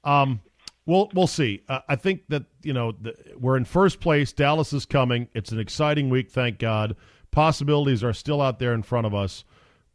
[0.04, 0.10] that.
[0.10, 0.40] Um
[0.87, 1.62] We'll we'll see.
[1.66, 4.34] Uh, I think that you know the, we're in first place.
[4.34, 5.28] Dallas is coming.
[5.32, 6.94] It's an exciting week, thank God.
[7.30, 9.44] Possibilities are still out there in front of us,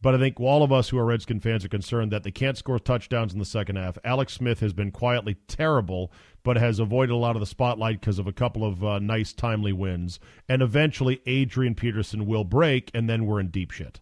[0.01, 2.57] but I think all of us who are Redskin fans are concerned that they can't
[2.57, 3.99] score touchdowns in the second half.
[4.03, 6.11] Alex Smith has been quietly terrible,
[6.41, 9.31] but has avoided a lot of the spotlight because of a couple of uh, nice,
[9.31, 10.19] timely wins.
[10.49, 14.01] And eventually, Adrian Peterson will break, and then we're in deep shit.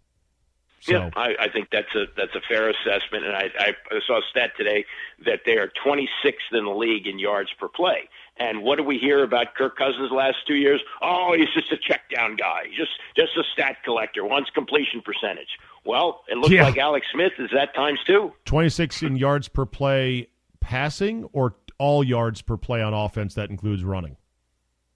[0.79, 3.73] So, Yeah, I, I think that's a that's a fair assessment, and I, I
[4.05, 4.85] saw a stat today
[5.25, 6.05] that they are 26th
[6.51, 8.09] in the league in yards per play.
[8.39, 10.79] And what do we hear about Kirk Cousins last two years?
[11.01, 15.57] Oh, he's just a check down guy, just just a stat collector, wants completion percentage.
[15.85, 16.63] Well, it looks Yeah.
[16.65, 18.33] like Alex Smith is that times two.
[18.45, 20.27] 26 in yards per play
[20.59, 23.33] passing, or all yards per play on offense.
[23.33, 24.17] That includes running.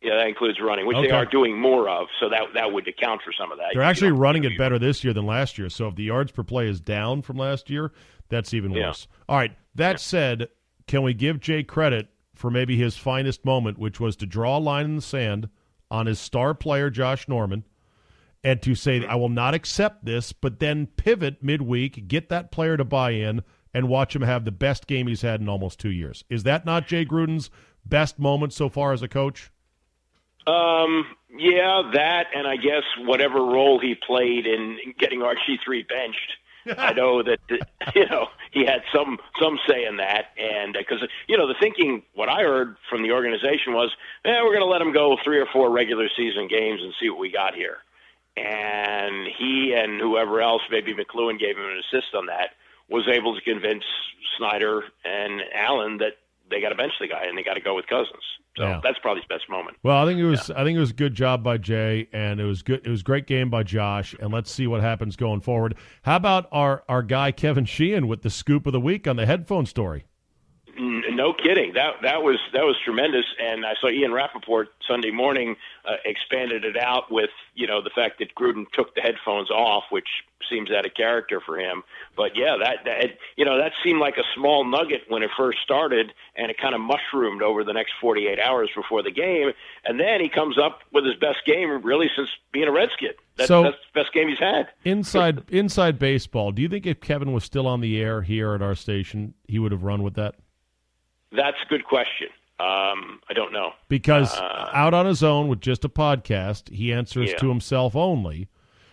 [0.02, 1.08] Yeah, that includes running, which Okay.
[1.10, 3.68] they are doing more of, so that that would account for some of that.
[3.74, 5.70] They're You actually running it better this year than last year.
[5.70, 7.92] So if the yards per play is down from last year,
[8.30, 8.88] that's even Yeah.
[8.88, 9.08] worse.
[9.30, 9.52] All right.
[9.76, 10.50] That said,
[10.88, 14.60] can we give Jay credit for maybe his finest moment, which was to draw a
[14.60, 15.50] line in the sand
[15.92, 17.64] on his star player, Josh Norman,
[18.44, 22.76] and to say, I will not accept this, but then pivot midweek, get that player
[22.76, 25.92] to buy in, and watch him have the best game he's had in almost two
[25.92, 26.24] years.
[26.28, 27.52] Is that not Jay Gruden's
[27.86, 29.52] best moment so far as a coach?
[30.48, 31.06] Um,
[31.38, 36.34] yeah, that, and I guess whatever role he played in getting RG3 benched.
[36.78, 41.00] I know that uh, you know he had some some say in that, and because
[41.28, 43.92] you know the thinking, what I heard from the organization was,
[44.26, 47.10] eh, we're going to let him go three or four regular season games and see
[47.10, 47.78] what we got here.
[48.38, 52.52] And he and whoever else, maybe McCloughan gave him an assist on that,
[52.90, 53.84] was able to convince
[54.38, 56.18] Snyder and Allen that
[56.52, 58.22] they got to bench the guy and they got to go with Cousins.
[58.58, 58.80] So Yeah.
[58.84, 59.78] that's probably his best moment.
[59.82, 62.40] Well, I think it was I think it was a good job by Jay, and
[62.42, 62.86] it was good.
[62.86, 65.76] It was great game by Josh, and let's see what happens going forward.
[66.04, 69.26] How about our our guy Kevin Sheehan with the scoop of the week on the
[69.26, 70.04] headphone story?
[70.84, 71.74] No kidding.
[71.74, 73.26] That that was that was tremendous.
[73.40, 77.92] And I saw Ian Rapoport Sunday morning uh, expanded it out with you know the
[77.94, 80.08] fact that Gruden took the headphones off, which
[80.50, 81.84] seems out of character for him.
[82.18, 85.60] But yeah, that that you know that seemed like a small nugget when it first
[85.64, 89.52] started, and it kind of mushroomed over the next 48 hours before the game.
[89.86, 93.12] And then he comes up with his best game really since being a Redskin.
[93.38, 94.70] That's, So- that's the best game he's had.
[94.84, 96.52] Inside inside baseball.
[96.52, 99.60] Do you think if Kevin was still on the air here at our station, he
[99.60, 100.34] would have run with that?
[101.32, 102.28] That's a good question.
[102.60, 103.72] Um, I don't know.
[103.90, 107.38] Because out on his own with just a podcast, he answers Yeah.
[107.38, 108.50] to himself only,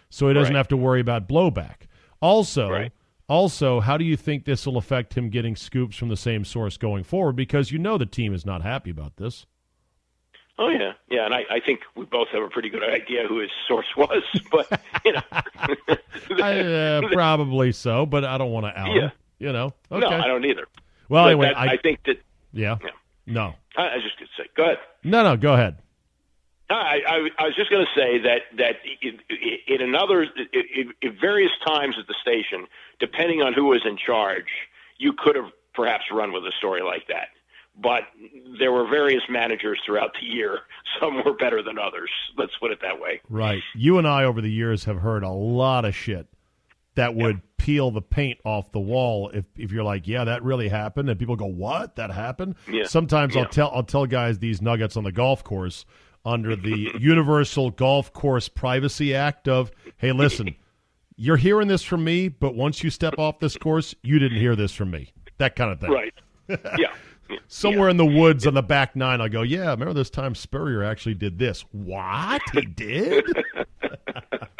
[0.08, 0.58] so he doesn't Right.
[0.58, 1.82] have to worry about blowback.
[2.22, 2.92] Also, Right.
[3.28, 6.76] also, how do you think this will affect him getting scoops from the same source
[6.78, 7.36] going forward?
[7.36, 9.44] Because you know the team is not happy about this.
[10.60, 13.38] Oh yeah, yeah, and I, I think we both have a pretty good idea who
[13.38, 15.22] his source was, but you know,
[16.42, 18.96] I, uh, probably so, but I don't want to out him.
[18.96, 19.10] Yeah.
[19.38, 19.74] You know.
[19.92, 20.00] Okay.
[20.08, 20.66] no, I don't either.
[21.08, 22.16] well, But anyway, that- I, I think that
[22.58, 22.76] yeah.
[22.82, 22.90] Yeah.
[23.26, 23.54] No.
[23.76, 24.78] I, I just to say, go ahead.
[25.04, 25.36] No, no.
[25.36, 25.78] Go ahead.
[26.70, 29.18] I, I, I was just going to say that that in,
[29.66, 32.66] in another, in, in various times at the station,
[33.00, 34.48] depending on who was in charge,
[34.98, 37.28] you could have perhaps run with a story like that.
[37.80, 38.02] But
[38.58, 40.60] there were various managers throughout the year.
[41.00, 42.10] Some were better than others.
[42.36, 43.20] Let's put it that way.
[43.30, 43.62] Right.
[43.74, 46.26] You and I over the years have heard a lot of shit
[46.98, 50.68] that would peel the paint off the wall if if you're like, yeah, that really
[50.68, 51.94] happened, and people go, what?
[51.94, 52.56] That happened?
[52.68, 52.84] Yeah.
[52.86, 55.84] Sometimes I'll tell I'll tell guys these nuggets on the golf course
[56.24, 60.56] under the Universal Golf Course Privacy Act of, hey, listen,
[61.14, 64.56] you're hearing this from me, but once you step off this course, you didn't hear
[64.56, 65.12] this from me.
[65.38, 65.90] That kind of thing.
[65.90, 66.14] Right.
[66.78, 66.88] Yeah.
[67.46, 70.82] Somewhere in the woods on the back nine, I'll go, yeah, remember this time Spurrier
[70.82, 71.60] actually did this.
[71.72, 72.40] What?
[72.54, 73.22] He did?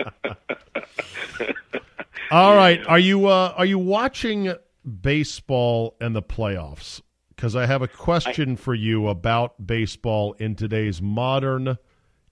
[2.31, 2.85] All right.
[2.87, 4.53] Are you uh, are you watching
[5.01, 7.01] baseball and the playoffs?
[7.35, 11.79] Because I have a question for you about baseball in today's modern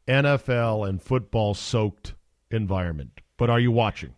[0.08, 2.14] NFL and football soaked
[2.50, 3.20] environment.
[3.36, 4.14] But are you watching?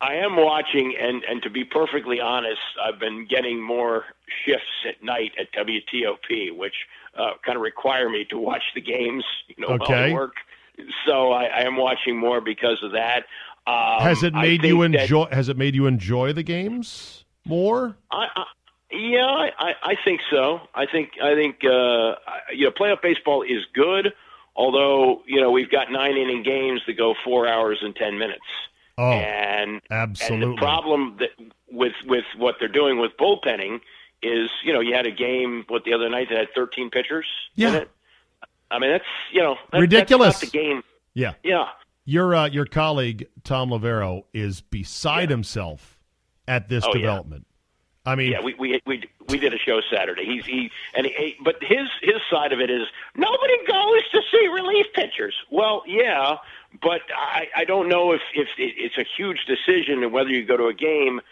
[0.00, 4.04] I am watching, and and to be perfectly honest, I've been getting more
[4.44, 6.74] shifts at night at WTOP, which
[7.18, 10.34] uh, kind of require me to watch the games, you know, while I work.
[11.06, 13.24] So I, I am watching more because of that.
[13.66, 15.26] Um, has it made you that- enjoy?
[15.32, 17.96] Has it made you enjoy the games more?
[18.10, 18.44] I, I,
[18.92, 19.24] yeah,
[19.58, 20.60] I, I- think so.
[20.74, 22.16] I think I think uh,
[22.52, 24.12] you know playoff baseball is good,
[24.54, 28.44] although you know we've got nine inning games that go four hours and ten minutes.
[28.98, 30.44] Oh, and absolutely.
[30.46, 31.30] And the problem that
[31.70, 33.80] with with what they're doing with bullpenning
[34.22, 37.26] is, you know, you had a game what the other night that had 13 pitchers.
[37.56, 37.74] in Yeah.
[37.80, 37.90] it.
[38.70, 40.38] I mean, that's you know that, Ridiculous.
[40.40, 40.82] That's not the game.
[41.14, 41.32] yeah.
[41.42, 41.64] Yeah.
[42.04, 45.36] Your uh, your colleague Tom Loverro is beside Yeah.
[45.36, 45.98] himself
[46.46, 47.00] at this Oh, yeah.
[47.00, 47.46] development.
[48.06, 50.26] I mean, Yeah, we we we we did a show Saturday.
[50.26, 52.86] He's he and he, but his his side of it is
[53.16, 55.34] nobody goes to see relief pitchers.
[55.50, 56.36] Well, yeah,
[56.82, 60.58] but I I don't know if if it's a huge decision and whether you go
[60.58, 61.22] to a game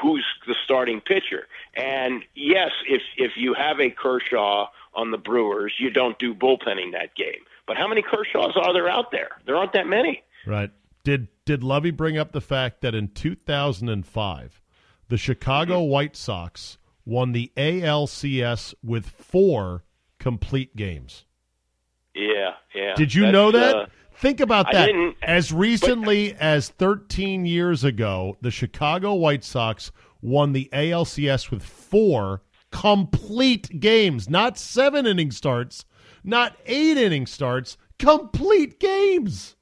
[0.00, 1.48] who's the starting pitcher.
[1.74, 6.92] And yes, if if you have a Kershaw on the Brewers, you don't do bullpenning
[6.92, 7.42] that game.
[7.70, 9.28] But how many Kershaws are there out there?
[9.46, 10.24] There aren't that many.
[10.44, 10.72] right.
[11.04, 14.60] Did did Lovey bring up the fact that in 2005,
[15.08, 15.88] the Chicago Mm-hmm.
[15.92, 19.84] White Sox won the ALCS with four
[20.18, 21.26] complete games?
[22.12, 22.94] Yeah, yeah.
[22.96, 23.76] Did you That's, know that?
[23.76, 24.86] uh, Think about I that.
[24.86, 31.62] didn't, as recently as 13 years ago, the Chicago White Sox won the ALCS with
[31.62, 35.84] four complete games, not seven inning starts,
[36.24, 39.56] not eight inning starts, complete games.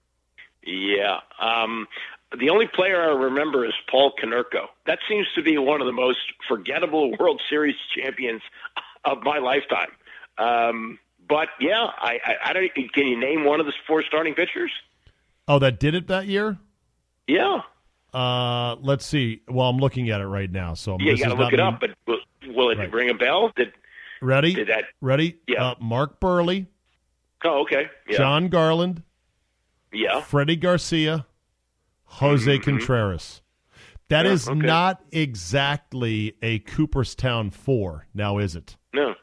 [0.65, 1.21] Yeah.
[1.41, 1.87] Um,
[2.39, 4.67] the only player I remember is Paul Konerko.
[4.87, 8.43] That seems to be one of the most forgettable World Series champions
[9.05, 9.89] of my lifetime.
[10.37, 12.75] Um, but yeah, I, I, I don't.
[12.93, 14.71] Can you name one of the four starting pitchers?
[15.47, 16.59] Oh, that did it that year?
[17.27, 17.61] Yeah.
[18.13, 19.43] Uh, let's see.
[19.49, 20.75] Well, I'm looking at it right now.
[20.75, 21.81] So Yeah, you got to look it me- up.
[21.81, 22.19] But will,
[22.55, 22.93] will it Right.
[22.93, 23.53] ring a bell?
[23.57, 23.73] Did
[24.21, 24.55] ready?
[24.55, 24.85] did that?
[25.01, 25.39] Ready?
[25.47, 25.71] Yeah.
[25.71, 26.67] Uh, Mark Buehrle,
[27.45, 27.89] Oh, okay.
[28.09, 28.17] Yeah.
[28.19, 29.03] Jon Garland,
[29.93, 30.21] Yeah.
[30.23, 31.27] Freddy Garcia,
[32.05, 33.43] Jose Contreras.
[34.09, 34.59] That Mm-hmm, Yeah, is okay.
[34.59, 38.77] not exactly a Cooperstown four, now is it?
[38.95, 39.15] No.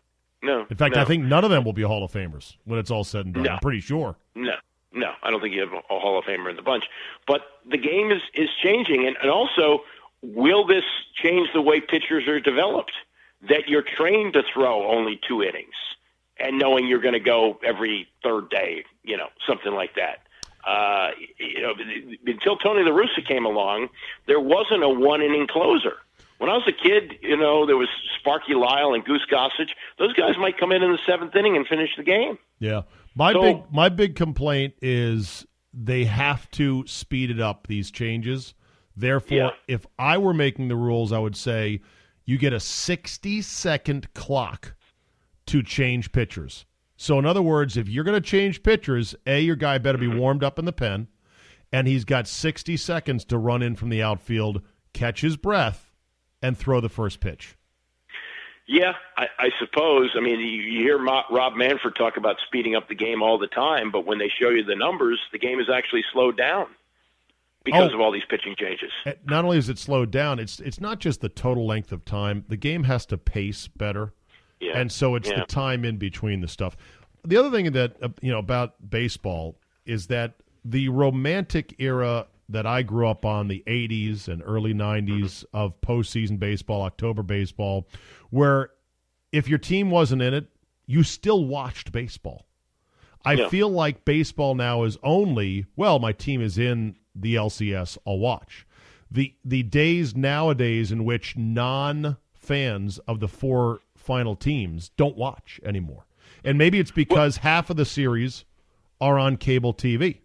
[0.43, 0.65] No.
[0.69, 1.01] In fact, no.
[1.01, 3.33] I think none of them will be Hall of Famers when it's all said and
[3.33, 3.43] done.
[3.43, 3.51] No.
[3.53, 4.15] I'm pretty sure.
[4.35, 4.53] No,
[4.93, 6.83] no, I don't think you have a Hall of Famer in the bunch.
[7.27, 9.79] But the game is is changing, and, and also,
[10.21, 10.83] will this
[11.15, 12.91] change the way pitchers are developed?
[13.49, 15.75] That you're trained to throw only two innings,
[16.39, 20.19] and knowing you're going to go every third day, you know, something like that.
[20.67, 21.73] Uh, you know,
[22.25, 23.89] until Tony La Russa came along,
[24.25, 25.93] there wasn't a one inning closer.
[26.39, 27.87] When I was a kid, you know, there was
[28.19, 29.69] Sparky Lyle and Goose Gossage.
[29.99, 32.37] Those guys might come in in the seventh inning and finish the game.
[32.59, 32.81] Yeah.
[33.15, 38.53] My So- big my big complaint is they have to speed it up these changes.
[38.97, 39.49] Therefore, Yeah.
[39.67, 41.81] if I were making the rules, I would say
[42.25, 44.73] you get a 60 second clock
[45.47, 46.65] to change pitchers.
[46.97, 50.07] So in other words, if you're going to change pitchers, A your guy better be
[50.07, 50.17] mm-hmm.
[50.17, 51.07] warmed up in the pen
[51.71, 54.61] and he's got 60 seconds to run in from the outfield,
[54.93, 55.91] catch his breath
[56.41, 57.57] and throw the first pitch.
[58.67, 60.11] Yeah, I, I suppose.
[60.17, 63.37] I mean, you, you hear Mo- Rob Manfred talk about speeding up the game all
[63.37, 66.67] the time, but when they show you the numbers, the game is actually slowed down
[67.65, 67.95] because Oh.
[67.95, 68.91] of all these pitching changes.
[69.05, 72.05] Uh, not only is it slowed down, it's it's not just the total length of
[72.05, 72.45] time.
[72.47, 74.13] The game has to pace better,
[74.61, 74.77] Yeah.
[74.79, 75.39] and so it's Yeah.
[75.41, 76.77] the time in between the stuff.
[77.25, 82.67] The other thing that uh, you know about baseball is that the romantic era that
[82.67, 87.87] I grew up on, the '80s and early '90s of postseason baseball, October baseball,
[88.29, 88.69] where
[89.31, 90.47] if your team wasn't in it,
[90.85, 92.45] you still watched baseball.
[93.27, 93.47] I Yeah.
[93.49, 98.65] feel like baseball now is only well, my team is in the LCS, I'll watch.
[99.09, 105.59] The the days nowadays in which non fans of the four final teams don't watch
[105.63, 106.05] anymore.
[106.43, 108.45] And maybe it's because half of the series
[109.01, 110.19] are on cable TV.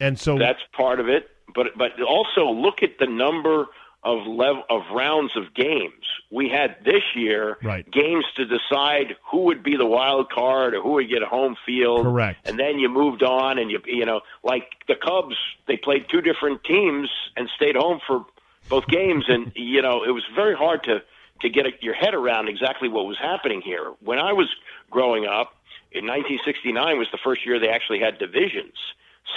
[0.00, 3.66] And so That's part of it, but but also look at the number
[4.02, 5.99] of level of rounds of games
[6.30, 7.58] we had this year.
[7.62, 7.88] Right.
[7.90, 11.56] Games to decide who would be the wild card or who would get a home
[11.66, 12.04] field.
[12.04, 12.48] Correct.
[12.48, 16.20] And then you moved on, and you you know like the Cubs, they played two
[16.20, 18.24] different teams and stayed home for
[18.68, 21.02] both games, and you know it was very hard to
[21.42, 23.92] to get your head around exactly what was happening here.
[24.00, 24.48] When I was
[24.90, 25.54] growing up,
[25.90, 28.74] in 1969 was the first year they actually had divisions.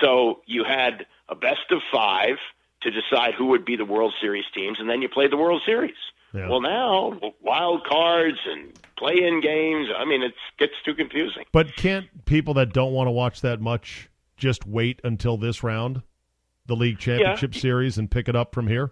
[0.02, 2.38] So you had a best of five
[2.82, 5.62] to decide who would be the World Series teams, and then you played the World
[5.66, 5.96] Series.
[6.34, 6.50] Yeah.
[6.50, 9.88] Well, now wild cards and play-in games.
[9.96, 11.44] I mean, it gets too confusing.
[11.52, 16.02] but can't people that don't want to watch that much just wait until this round,
[16.66, 18.92] the league championship series, and pick it up from here?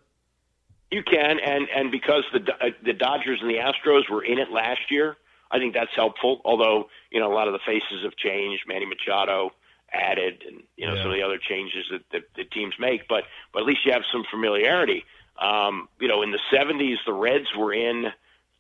[0.92, 4.52] You can, and and because the uh, the Dodgers and the Astros were in it
[4.52, 5.16] last year,
[5.50, 6.42] I think that's helpful.
[6.46, 8.64] Although you know a lot of the faces have changed.
[8.68, 9.52] Manny Machado
[9.94, 11.02] added, and you know Yeah.
[11.04, 13.08] some of the other changes that, that the teams make.
[13.08, 13.24] But
[13.54, 15.06] but at least you have some familiarity.
[15.42, 18.06] Um, you know, in the '70s, the Reds were in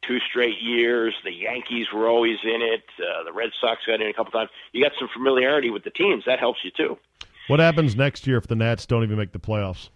[0.07, 1.13] two straight years.
[1.23, 2.83] The Yankees were always in it.
[2.99, 4.49] Uh, the Red Sox got in a couple times.
[4.73, 6.23] You got some familiarity with the teams.
[6.25, 6.97] That helps you too.
[7.47, 9.89] What happens next year if the Nats don't even make the playoffs?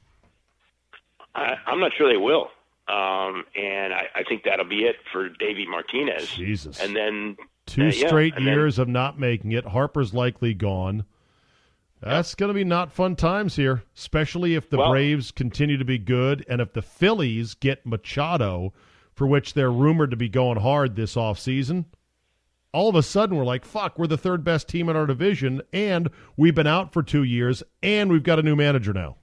[1.34, 2.50] I, I'm not sure they will.
[2.88, 6.30] Um, and I, I think that'll be it for Davey Martinez.
[6.30, 6.80] Jesus.
[6.80, 9.66] And then Two uh, yeah, straight and then- years of not making it.
[9.66, 11.06] Harper's likely gone.
[12.02, 15.86] That's going to be not fun times here, especially if the Well- Braves continue to
[15.86, 18.74] be good and if the Phillies get Machado
[19.14, 21.86] for which they're rumored to be going hard this offseason.
[22.74, 25.62] All of a sudden, we're like, fuck, we're the third best team in our division,
[25.72, 29.16] and we've been out for two years, and we've got a new manager now.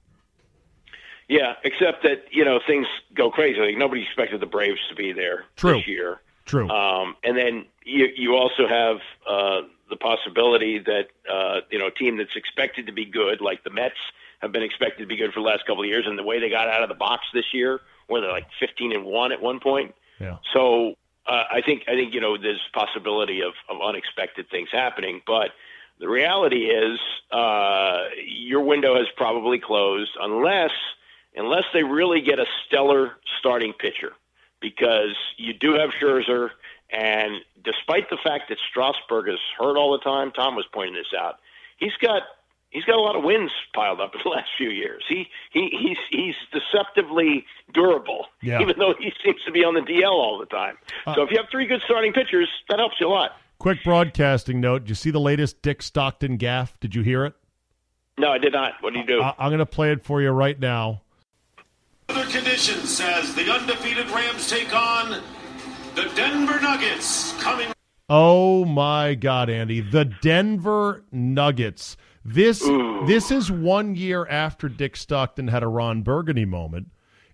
[1.29, 3.59] Yeah, except that you know things go crazy.
[3.59, 5.75] Like nobody expected the Braves to be there True.
[5.77, 6.19] this year.
[6.45, 6.69] True.
[6.69, 8.97] Um, and then you you also have
[9.29, 13.63] uh, the possibility that uh, you know a team that's expected to be good, like
[13.63, 13.95] the Mets,
[14.39, 16.39] have been expected to be good for the last couple of years, and the way
[16.39, 19.41] they got out of the box this year, where they're like 15 and one at
[19.41, 19.93] one point.
[20.19, 20.37] yeah.
[20.53, 25.21] So uh, I think I think you know there's possibility of, of unexpected things happening,
[25.25, 25.51] but
[25.99, 26.99] the reality is
[27.31, 30.71] uh, your window has probably closed unless
[31.35, 34.13] unless they really get a stellar starting pitcher,
[34.59, 36.49] because you do have Scherzer,
[36.93, 41.11] and despite the fact that Strasburg is hurt all the time, Tom was pointing this
[41.17, 41.39] out.
[41.77, 42.21] He's got
[42.69, 45.03] he's got a lot of wins piled up in the last few years.
[45.09, 48.61] He he he's he's deceptively durable, Yeah.
[48.61, 50.77] even though he seems to be on the DL all the time.
[51.05, 53.31] Uh, so if you have three good starting pitchers, that helps you a lot.
[53.59, 54.79] Quick broadcasting note.
[54.83, 56.73] Did you see the latest Dick Stockton gaffe?
[56.81, 57.33] Did you hear it?
[58.17, 58.73] No, I did not.
[58.81, 59.21] What do you do?
[59.21, 61.01] I- I'm going to play it for you right now.
[62.09, 65.21] Other conditions as the undefeated Rams take on
[65.95, 67.69] the Denver Nuggets coming
[68.09, 69.79] Oh my God, Andy!
[69.79, 71.95] The Denver Nuggets.
[72.25, 72.59] This
[73.07, 76.91] this is one year after Dick Stockton had a Ron Burgundy moment,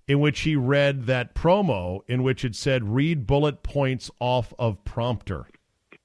[0.07, 4.83] in which he read that promo in which it said "read bullet points off of
[4.85, 5.47] prompter."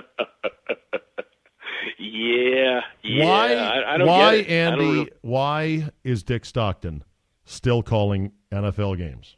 [1.98, 3.24] yeah, yeah.
[3.24, 3.54] why?
[3.54, 4.52] I, I don't why, get it.
[4.52, 4.84] I don't Andy?
[4.92, 7.02] really- Why is Dick Stockton
[7.46, 9.36] still calling NFL games?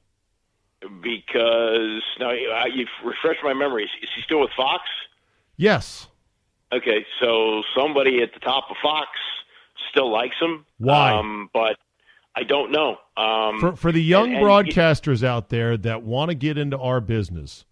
[1.03, 3.85] Because now you, you refresh my memory.
[3.85, 4.83] Is he still with Fox?
[5.57, 6.09] Yes.
[6.73, 9.09] Okay, so somebody at the top of Fox
[9.91, 10.65] still likes him.
[10.79, 11.13] Why?
[11.13, 11.77] Um, but
[12.37, 12.97] I don't know.
[13.17, 16.79] Um, For for the young and- and- broadcasters out there that want to get into
[16.79, 17.65] our business,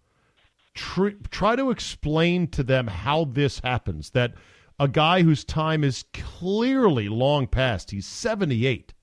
[0.73, 4.09] tr- try to explain to them how this happens.
[4.11, 4.33] That
[4.79, 8.93] a guy whose time is clearly long past, he's 78,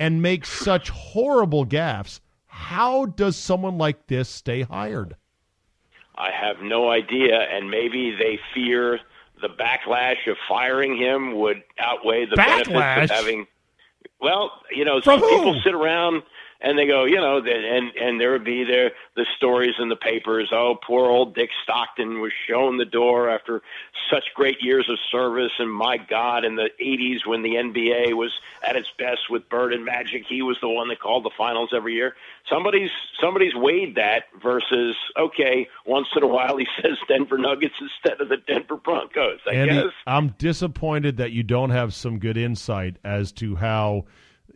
[0.00, 2.20] and makes such horrible gaffes.
[2.56, 5.14] How does someone like this stay hired?
[6.16, 8.98] I have no idea, and maybe they fear
[9.42, 12.64] the backlash of firing him would outweigh the Backlash?
[12.68, 13.46] benefits of having.
[14.22, 16.22] Well, you know, From some people sit around
[16.60, 19.96] and they go, you know, and and there would be there the stories in the
[19.96, 20.50] papers.
[20.52, 23.62] Oh, poor old Dick Stockton was shown the door after
[24.10, 28.32] such great years of service, and my God, in the '80s when the NBA was
[28.62, 31.70] at its best with Bird and Magic, he was the one that called the finals
[31.74, 32.14] every year.
[32.48, 32.90] Somebody's
[33.20, 38.28] somebody's weighed that versus okay, once in a while he says Denver Nuggets instead of
[38.28, 39.40] the Denver Broncos.
[39.46, 39.92] I Andy, guess.
[40.06, 44.04] I'm disappointed that you don't have some good insight as to how,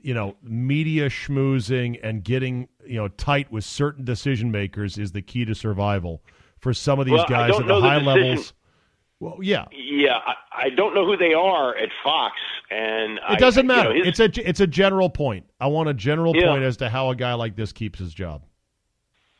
[0.02, 5.22] you know, media schmoozing and getting, you know, tight with certain decision makers is the
[5.22, 6.22] key to survival
[6.58, 8.52] for some of these Well, guys at the know the high levels.
[9.18, 10.34] Well, yeah, Yeah, I,
[10.66, 12.36] I don't know who they are at Fox,
[12.70, 13.88] and it doesn't I, you matter.
[13.98, 15.44] know, his- it's a it's a general point.
[15.60, 16.46] I want a general Yeah.
[16.48, 18.42] point as to how a guy like this keeps his job.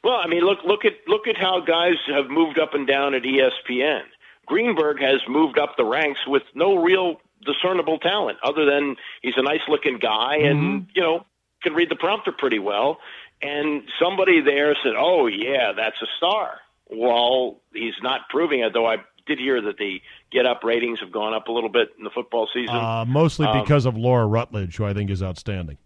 [0.05, 3.15] Well, I mean, look look at look at how guys have moved up and down
[3.15, 4.03] at ESPN.
[4.47, 9.43] Greenberg has moved up the ranks with no real discernible talent, other than he's a
[9.43, 11.25] nice looking guy and you know
[11.63, 12.99] can read the prompter pretty well.
[13.43, 16.59] And somebody there said, "Oh yeah, that's a star."
[16.91, 18.87] Well, he's not proving it, though.
[18.87, 20.01] I did hear that the
[20.33, 22.75] get up ratings have gone up a little bit in the football season.
[22.75, 25.79] Uh, mostly Um, because of Laura Rutledge, who I think is outstanding,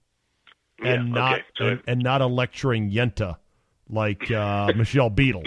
[0.83, 1.45] and yeah, not okay.
[1.57, 3.37] So and, and not a lecturing Yenta
[3.89, 5.45] like uh, Michelle Beadle.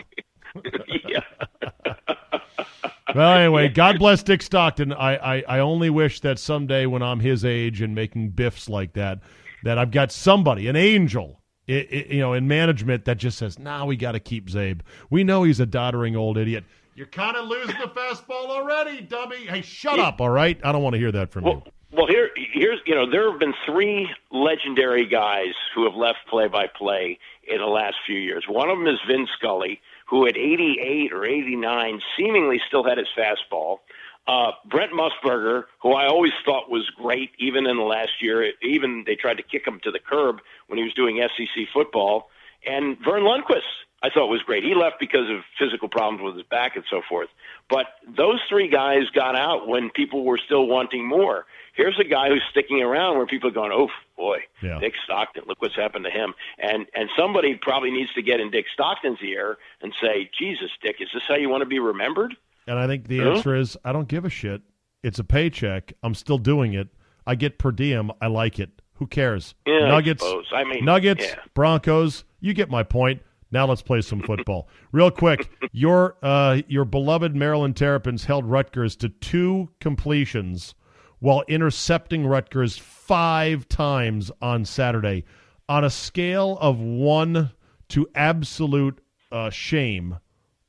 [3.16, 4.92] Well, anyway, God bless Dick Stockton.
[4.94, 8.94] I, I, I only wish that someday when I'm his age and making biffs like
[8.94, 9.20] that,
[9.64, 13.60] that I've got somebody, an angel, i i you know, in management that just says,
[13.60, 14.82] "Nah, we got to keep Zabe.
[15.10, 16.64] We know he's a doddering old idiot.
[16.96, 19.46] You're kind of losing the fastball already, dummy.
[19.46, 20.60] Hey, shut up, all right?
[20.64, 21.52] I don't want to hear that from you.
[21.52, 26.20] Well, well, here, here's you know there have been three legendary guys who have left
[26.30, 28.46] play-by-play in the last few years.
[28.50, 33.08] One of them is Vin Scully, who at 88 or 89 seemingly still had his
[33.18, 33.80] fastball.
[34.28, 38.52] Uh, Brent Musburger, who I always thought was great, even in the last year.
[38.62, 42.30] Even they tried to kick him to the curb when he was doing SEC football.
[42.66, 43.62] And Verne Lundquist,
[44.04, 44.64] I thought was great.
[44.64, 47.30] He left because of physical problems with his back and so forth.
[47.70, 51.46] But those three guys got out when people were still wanting more.
[51.78, 54.80] Here's a guy who's sticking around where people are going, oh boy, Yeah.
[54.80, 56.34] Dick Stockton, look what's happened to him.
[56.58, 60.98] And and somebody probably needs to get in Dick Stockton's ear and say, Jesus, Dick,
[61.00, 62.36] is this how you want to be remembered?
[62.68, 63.32] And I think the Huh?
[63.36, 64.62] answer is I don't give a shit.
[65.04, 65.94] It's a paycheck.
[66.04, 66.90] I'm still doing it.
[67.26, 68.12] I get per diem.
[68.20, 68.70] I like it.
[68.96, 69.54] Who cares?
[69.68, 70.48] Yeah, Nuggets, suppose.
[70.52, 71.36] I mean, Nuggets, yeah.
[71.54, 72.24] Broncos.
[72.40, 73.22] You get my point.
[73.52, 74.68] Now let's play some football.
[74.92, 80.74] Real quick, your uh, your beloved Maryland Terrapins held Rutgers to two completions
[81.20, 85.24] while intercepting Rutgers five times on Saturday.
[85.70, 87.52] On a scale of one
[87.90, 89.02] to absolute
[89.32, 90.18] uh, shame,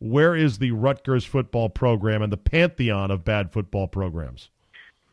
[0.01, 4.51] where is the Rutgers football program and the pantheon of bad football programs?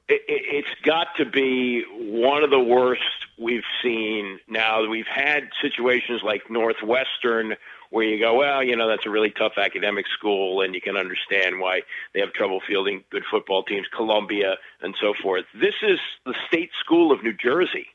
[0.08, 3.02] It, it's got to be one of the worst
[3.40, 4.40] we've seen.
[4.48, 7.56] Now we've had situations like Northwestern
[7.96, 10.98] where you go, well, you know, that's a really tough academic school, and you can
[10.98, 11.80] understand why
[12.14, 15.46] they have trouble fielding good football teams, Columbia, and so forth.
[15.54, 17.88] This is the state school of New Jersey.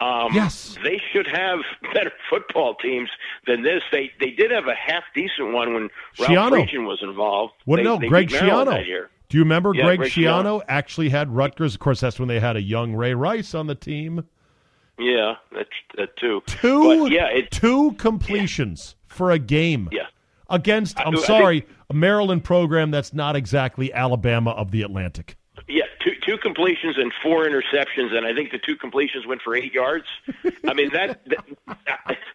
[0.00, 1.60] Um, yes, they should have
[1.94, 3.08] better football teams
[3.46, 3.84] than this.
[3.92, 7.52] They they did have a half decent one when Ralph was involved.
[7.66, 8.84] What they, no, they Greg Schiano.
[9.28, 11.74] Do you remember yeah, Greg, Greg Schiano actually had Rutgers?
[11.74, 14.24] Of course, that's when they had a young Ray Rice on the team.
[14.98, 16.42] Yeah, that's that too.
[16.46, 18.95] Two, but yeah, it, two completions.
[19.16, 19.88] For a game.
[19.92, 20.06] Yeah.
[20.48, 25.36] Against, I'm I, sorry, think, a Maryland program that's not exactly Alabama of the Atlantic.
[25.66, 29.56] Yeah, two two completions and four interceptions, and I think the two completions went for
[29.56, 30.04] eight yards.
[30.68, 31.44] I mean that, that,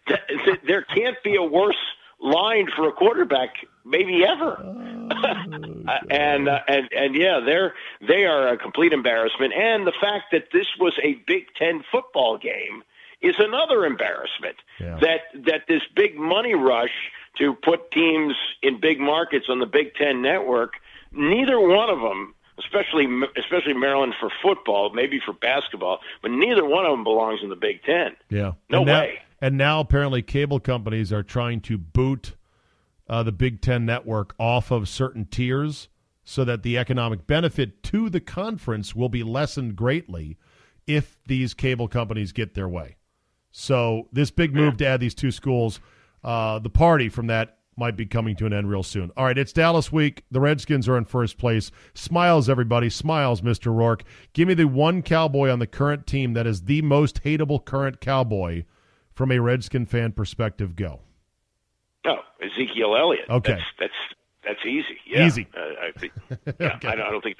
[0.08, 1.76] that, that there can't be a worse
[2.20, 3.54] line for a quarterback
[3.84, 4.56] maybe ever.
[4.60, 7.74] Oh, and uh, and and yeah, they're
[8.06, 9.52] they are a complete embarrassment.
[9.52, 12.82] And the fact that this was a Big Ten football game
[13.22, 14.56] is another embarrassment.
[14.78, 14.98] Yeah.
[15.00, 16.90] That that this big money rush
[17.38, 20.74] to put teams in big markets on the Big Ten network,
[21.12, 22.34] neither one of them.
[22.58, 27.48] Especially, especially Maryland for football, maybe for basketball, but neither one of them belongs in
[27.48, 28.14] the Big Ten.
[28.28, 29.18] Yeah, no and now, way.
[29.40, 32.34] And now apparently cable companies are trying to boot
[33.08, 35.88] uh, the Big Ten network off of certain tiers
[36.24, 40.36] so that the economic benefit to the conference will be lessened greatly
[40.86, 42.96] if these cable companies get their way.
[43.52, 45.78] So this big move to add these two schools,
[46.24, 49.10] uh, the party from that might be coming to an end real soon.
[49.16, 50.24] All right, it's Dallas week.
[50.30, 51.70] The Redskins are in first place.
[51.94, 52.90] Smiles, everybody.
[52.90, 53.74] Smiles, Mr.
[53.74, 54.04] Rourke.
[54.32, 58.00] Give me the one cowboy on the current team that is the most hateable current
[58.00, 58.64] cowboy
[59.14, 60.76] from a Redskin fan perspective.
[60.76, 61.00] Go.
[62.04, 63.28] No, Ezekiel Elliott.
[63.30, 63.92] Okay, that's that's,
[64.44, 64.98] that's easy.
[65.06, 65.26] Yeah.
[65.26, 65.46] Easy.
[65.56, 66.12] Uh, I think.
[66.58, 66.88] Yeah, okay.
[66.88, 67.36] I, don't, I don't think.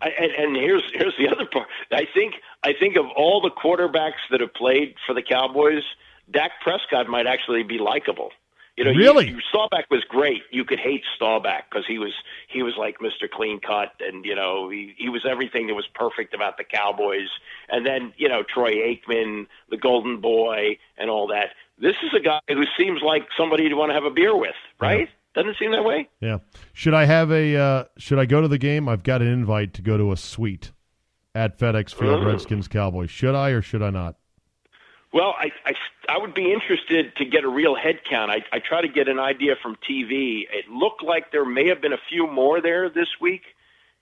[0.00, 1.68] I, and, and here's here's the other part.
[1.92, 5.82] I think I think of all the quarterbacks that have played for the Cowboys,
[6.30, 8.30] Dak Prescott might actually be likable.
[8.78, 10.42] You know, really, you, Staubach was great.
[10.52, 12.12] You could hate Staubach because he was
[12.46, 13.28] he was like Mr.
[13.28, 17.28] Clean Cut, and you know he he was everything that was perfect about the Cowboys.
[17.68, 21.48] And then you know Troy Aikman, the Golden Boy, and all that.
[21.80, 24.54] This is a guy who seems like somebody you want to have a beer with,
[24.80, 25.08] right?
[25.08, 25.14] Yeah.
[25.34, 26.08] Doesn't it seem that way?
[26.20, 26.38] Yeah.
[26.72, 27.56] Should I have a?
[27.56, 28.88] Uh, should I go to the game?
[28.88, 30.72] I've got an invite to go to a suite
[31.34, 32.26] at FedEx Field, mm.
[32.26, 33.10] Redskins Cowboys.
[33.10, 34.16] Should I or should I not?
[35.12, 35.72] Well, I, I,
[36.08, 38.30] I would be interested to get a real head count.
[38.30, 40.42] I, I try to get an idea from TV.
[40.50, 43.42] It looked like there may have been a few more there this week.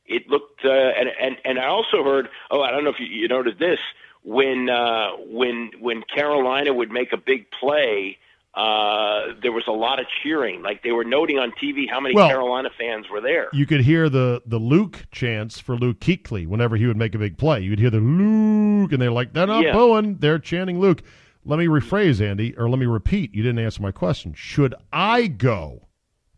[0.04, 2.28] It looked, uh, and, and and I also heard.
[2.50, 3.80] Oh, I don't know if you, you noted this
[4.22, 8.18] when uh, when when Carolina would make a big play,
[8.56, 10.62] uh, there was a lot of cheering.
[10.62, 13.48] Like they were noting on TV how many well, Carolina fans were there.
[13.52, 17.18] You could hear the the Luke chants for Luke Kuechly whenever he would make a
[17.18, 17.60] big play.
[17.60, 19.72] You'd hear the Luke, and they're like, "They're not yeah.
[19.72, 21.02] booing; they're chanting Luke."
[21.44, 23.32] Let me rephrase, Andy, or let me repeat.
[23.32, 24.34] You didn't answer my question.
[24.34, 25.86] Should I go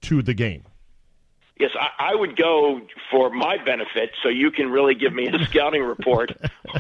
[0.03, 0.65] to the game?
[1.59, 2.81] Yes, I, I would go
[3.11, 6.33] for my benefit, so you can really give me a scouting report.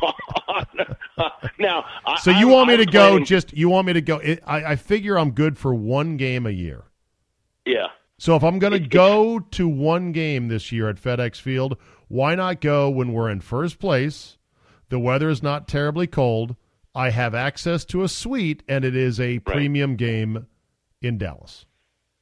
[0.02, 1.84] Uh, now,
[2.20, 3.24] so I, you want me to planning, go?
[3.24, 4.20] Just you want me to go?
[4.46, 6.84] I, I figure I'm good for one game a year.
[7.66, 7.88] Yeah.
[8.18, 11.76] So if I'm going to go to one game this year at FedEx Field,
[12.08, 14.38] why not go when we're in first place?
[14.88, 16.56] The weather is not terribly cold.
[16.94, 19.44] I have access to a suite, and it is a right.
[19.44, 20.46] premium game
[21.00, 21.66] in Dallas.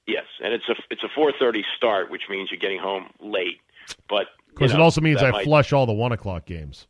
[0.07, 3.61] Yes, and it's a it's a four thirty start, which means you're getting home late.
[4.09, 6.47] But of course, you know, it also means I might, flush all the one o'clock
[6.47, 6.87] games.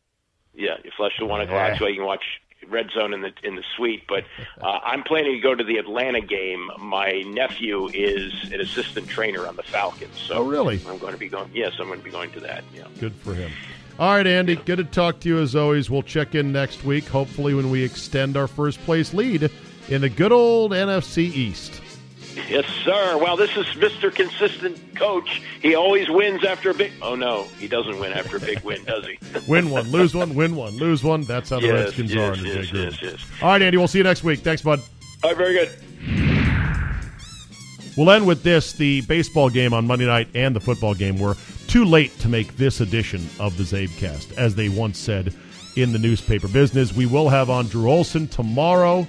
[0.55, 2.23] Yeah, you flush the one o'clock so you can watch
[2.69, 4.03] Red Zone in the in the suite.
[4.09, 4.25] But
[4.61, 6.71] uh, I'm planning to go to the Atlanta game.
[6.79, 10.19] My nephew is an assistant trainer on the Falcons.
[10.19, 10.81] So oh, really?
[10.87, 11.51] I'm going to be going.
[11.55, 12.65] Yes, I'm going to be going to that.
[12.75, 12.87] Yeah.
[13.01, 13.51] Good for him.
[13.99, 14.55] All right, Andy.
[14.55, 14.63] Yeah.
[14.65, 15.89] Good to talk to you as always.
[15.89, 19.51] We'll check in next week, hopefully when we extend our first place lead
[19.89, 21.81] in the good old NFC East.
[22.49, 23.17] Yes, sir.
[23.17, 24.15] Well, this is Mr.
[24.15, 25.43] Consistent Coach.
[25.63, 26.93] He always wins after a big.
[27.01, 29.19] Oh no, he doesn't win after a big win, does he?
[29.49, 31.23] win one, lose one, win one, lose one.
[31.23, 32.93] That's how the yes, Redskins yes, are in the yes, big.
[32.93, 33.27] Yes, yes.
[33.41, 33.79] All right, Andy.
[33.79, 34.41] We'll see you next week.
[34.41, 34.81] Thanks, bud.
[35.25, 35.71] All right, very good.
[37.97, 41.37] We'll end with this: the baseball game on Monday night and the football game were
[41.69, 45.35] too late to make this edition of the Zabecast, as they once said
[45.77, 46.93] in the newspaper business.
[46.93, 49.07] We will have on Drew Olson tomorrow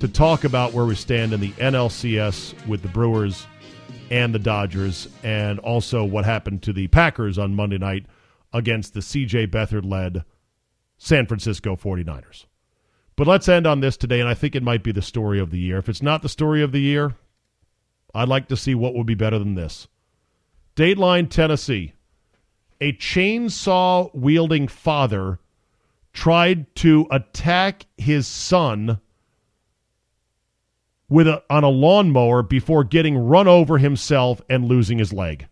[0.00, 3.46] to talk about where we stand in the NLCS with the Brewers
[4.10, 8.06] and the Dodgers, and also what happened to the Packers on Monday night
[8.52, 10.24] against the CJ Beathard led
[10.96, 12.46] San Francisco 49ers.
[13.16, 15.50] But let's end on this today, and I think it might be the story of
[15.50, 15.78] the year.
[15.78, 17.16] If it's not the story of the year,
[18.14, 19.88] I'd like to see what would be better than this.
[20.76, 21.92] Dateline, Tennessee.
[22.80, 25.40] A chainsaw wielding father
[26.12, 29.00] tried to attack his son
[31.08, 35.46] with a, on a lawnmower before getting run over himself and losing his leg.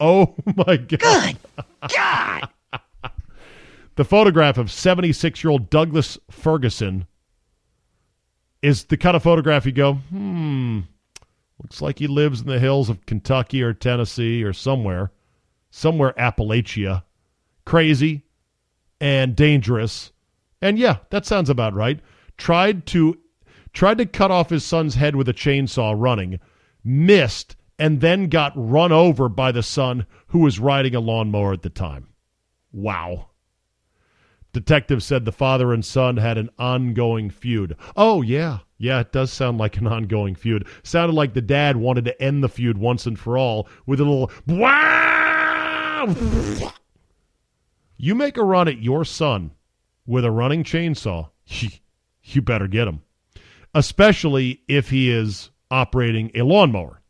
[0.00, 1.36] Oh my god.
[1.56, 2.48] Good God.
[3.96, 7.06] The photograph of 76 year old Douglas Ferguson
[8.60, 10.80] is the kind of photograph you go, hmm,
[11.62, 15.12] looks like he lives in the hills of Kentucky or Tennessee or somewhere,
[15.70, 17.04] somewhere Appalachia.
[17.64, 18.24] Crazy
[19.00, 20.12] and dangerous.
[20.60, 22.00] And yeah, that sounds about right.
[22.36, 23.18] Tried to
[23.74, 26.40] tried to cut off his son's head with a chainsaw running,
[26.82, 31.62] missed, and then got run over by the son who was riding a lawnmower at
[31.62, 32.08] the time.
[32.72, 33.30] Wow.
[34.52, 37.76] Detectives said the father and son had an ongoing feud.
[37.96, 38.60] Oh, yeah.
[38.78, 40.66] Yeah, it does sound like an ongoing feud.
[40.84, 44.04] Sounded like the dad wanted to end the feud once and for all with a
[44.04, 46.14] little wow.
[47.96, 49.52] You make a run at your son
[50.06, 51.30] with a running chainsaw,
[52.22, 53.02] you better get him.
[53.74, 57.00] Especially if he is operating a lawnmower.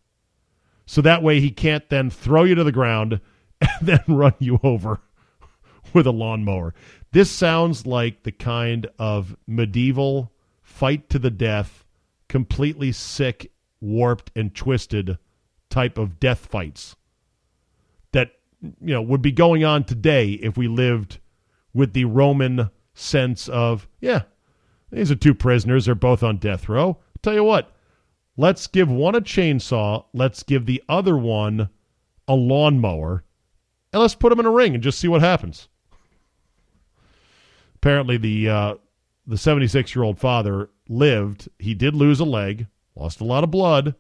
[0.87, 3.21] So that way he can't then throw you to the ground
[3.61, 5.01] and then run you over
[5.93, 6.75] with a lawnmower.
[7.13, 11.85] This sounds like the kind of medieval fight to the death,
[12.29, 15.19] completely sick, warped, and twisted
[15.71, 16.97] type of death fights
[18.13, 21.19] that you know would be going on today if we lived
[21.73, 24.23] with the Roman sense of yeah,
[24.91, 26.99] these are two prisoners, they're both on death row.
[27.23, 27.73] tell you what,
[28.37, 31.69] let's give one a chainsaw, let's give the other one
[32.29, 33.25] a lawnmower,
[33.93, 35.69] and let's put them in a ring and just see what happens
[37.85, 38.75] apparently the uh,
[39.27, 41.51] the 76 year old father lived.
[41.59, 42.67] He did lose a leg,
[42.97, 43.95] lost a lot of blood,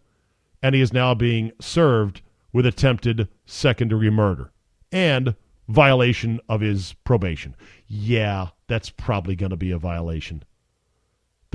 [0.63, 4.51] and he is now being served with attempted second degree murder
[4.91, 5.35] and
[5.69, 7.55] violation of his probation.
[7.87, 10.45] Yeah, that's probably going to be a violation.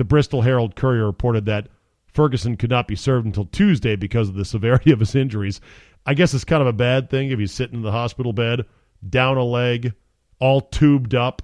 [0.00, 1.68] The Bristol Herald Courier reported that
[2.06, 5.60] Ferguson could not be served until Tuesday because of the severity of his injuries.
[6.06, 8.64] I guess it's kind of a bad thing if he's sitting in the hospital bed,
[9.06, 9.92] down a leg,
[10.38, 11.42] all tubed up,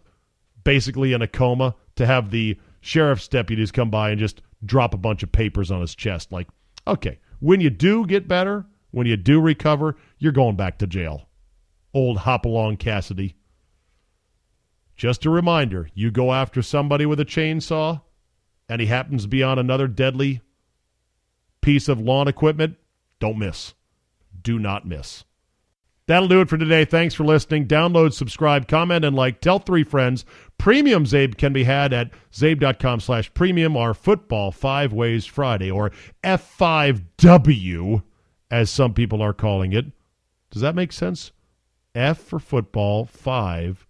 [0.65, 4.97] basically in a coma to have the sheriff's deputies come by and just drop a
[4.97, 6.33] bunch of papers on his chest.
[6.33, 6.49] Like,
[6.87, 11.29] okay, when you do get better, when you do recover, you're going back to jail.
[11.93, 13.37] Old Hopalong Cassidy.
[14.97, 18.01] Just a reminder you go after somebody with a chainsaw
[18.69, 20.41] and he happens to be on another deadly
[21.61, 22.77] piece of lawn equipment,
[23.19, 23.75] don't miss.
[24.43, 25.25] Do not miss.
[26.07, 26.85] That'll do it for today.
[26.85, 27.67] Thanks for listening.
[27.67, 29.41] Download, subscribe, comment, and like.
[29.41, 30.25] Tell three friends.
[30.57, 33.77] Premium Zabe can be had at zabe.com slash premium.
[33.77, 35.91] Our football five ways Friday, or
[36.23, 38.03] F5W,
[38.51, 39.87] as some people are calling it.
[40.51, 41.33] Does that make sense?
[41.95, 43.86] F for football, five,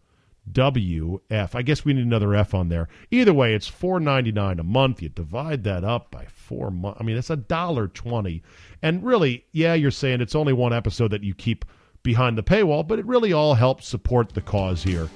[0.53, 1.55] W, F.
[1.55, 2.89] I guess we need another F on there.
[3.11, 5.03] Either way, it's four ninety nine a month.
[5.03, 6.99] You divide that up by four months.
[7.01, 8.43] I mean, it's a dollar twenty.
[8.83, 11.65] And really, yeah, you're saying it's only one episode that you keep–
[12.07, 15.11] behind the paywall, but it really all helps support the cause here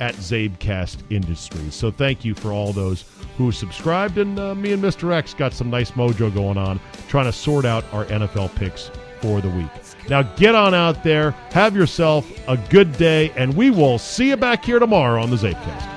[0.00, 1.74] at Zabecast Industries.
[1.74, 3.04] So thank you for all those
[3.38, 5.12] who subscribed, and uh, me and Mr.
[5.12, 9.40] X got some nice mojo going on trying to sort out our NFL picks for
[9.40, 9.70] the week.
[10.08, 14.36] Now get on out there, have yourself a good day, and we will see you
[14.36, 15.91] back here tomorrow on the Zabecast.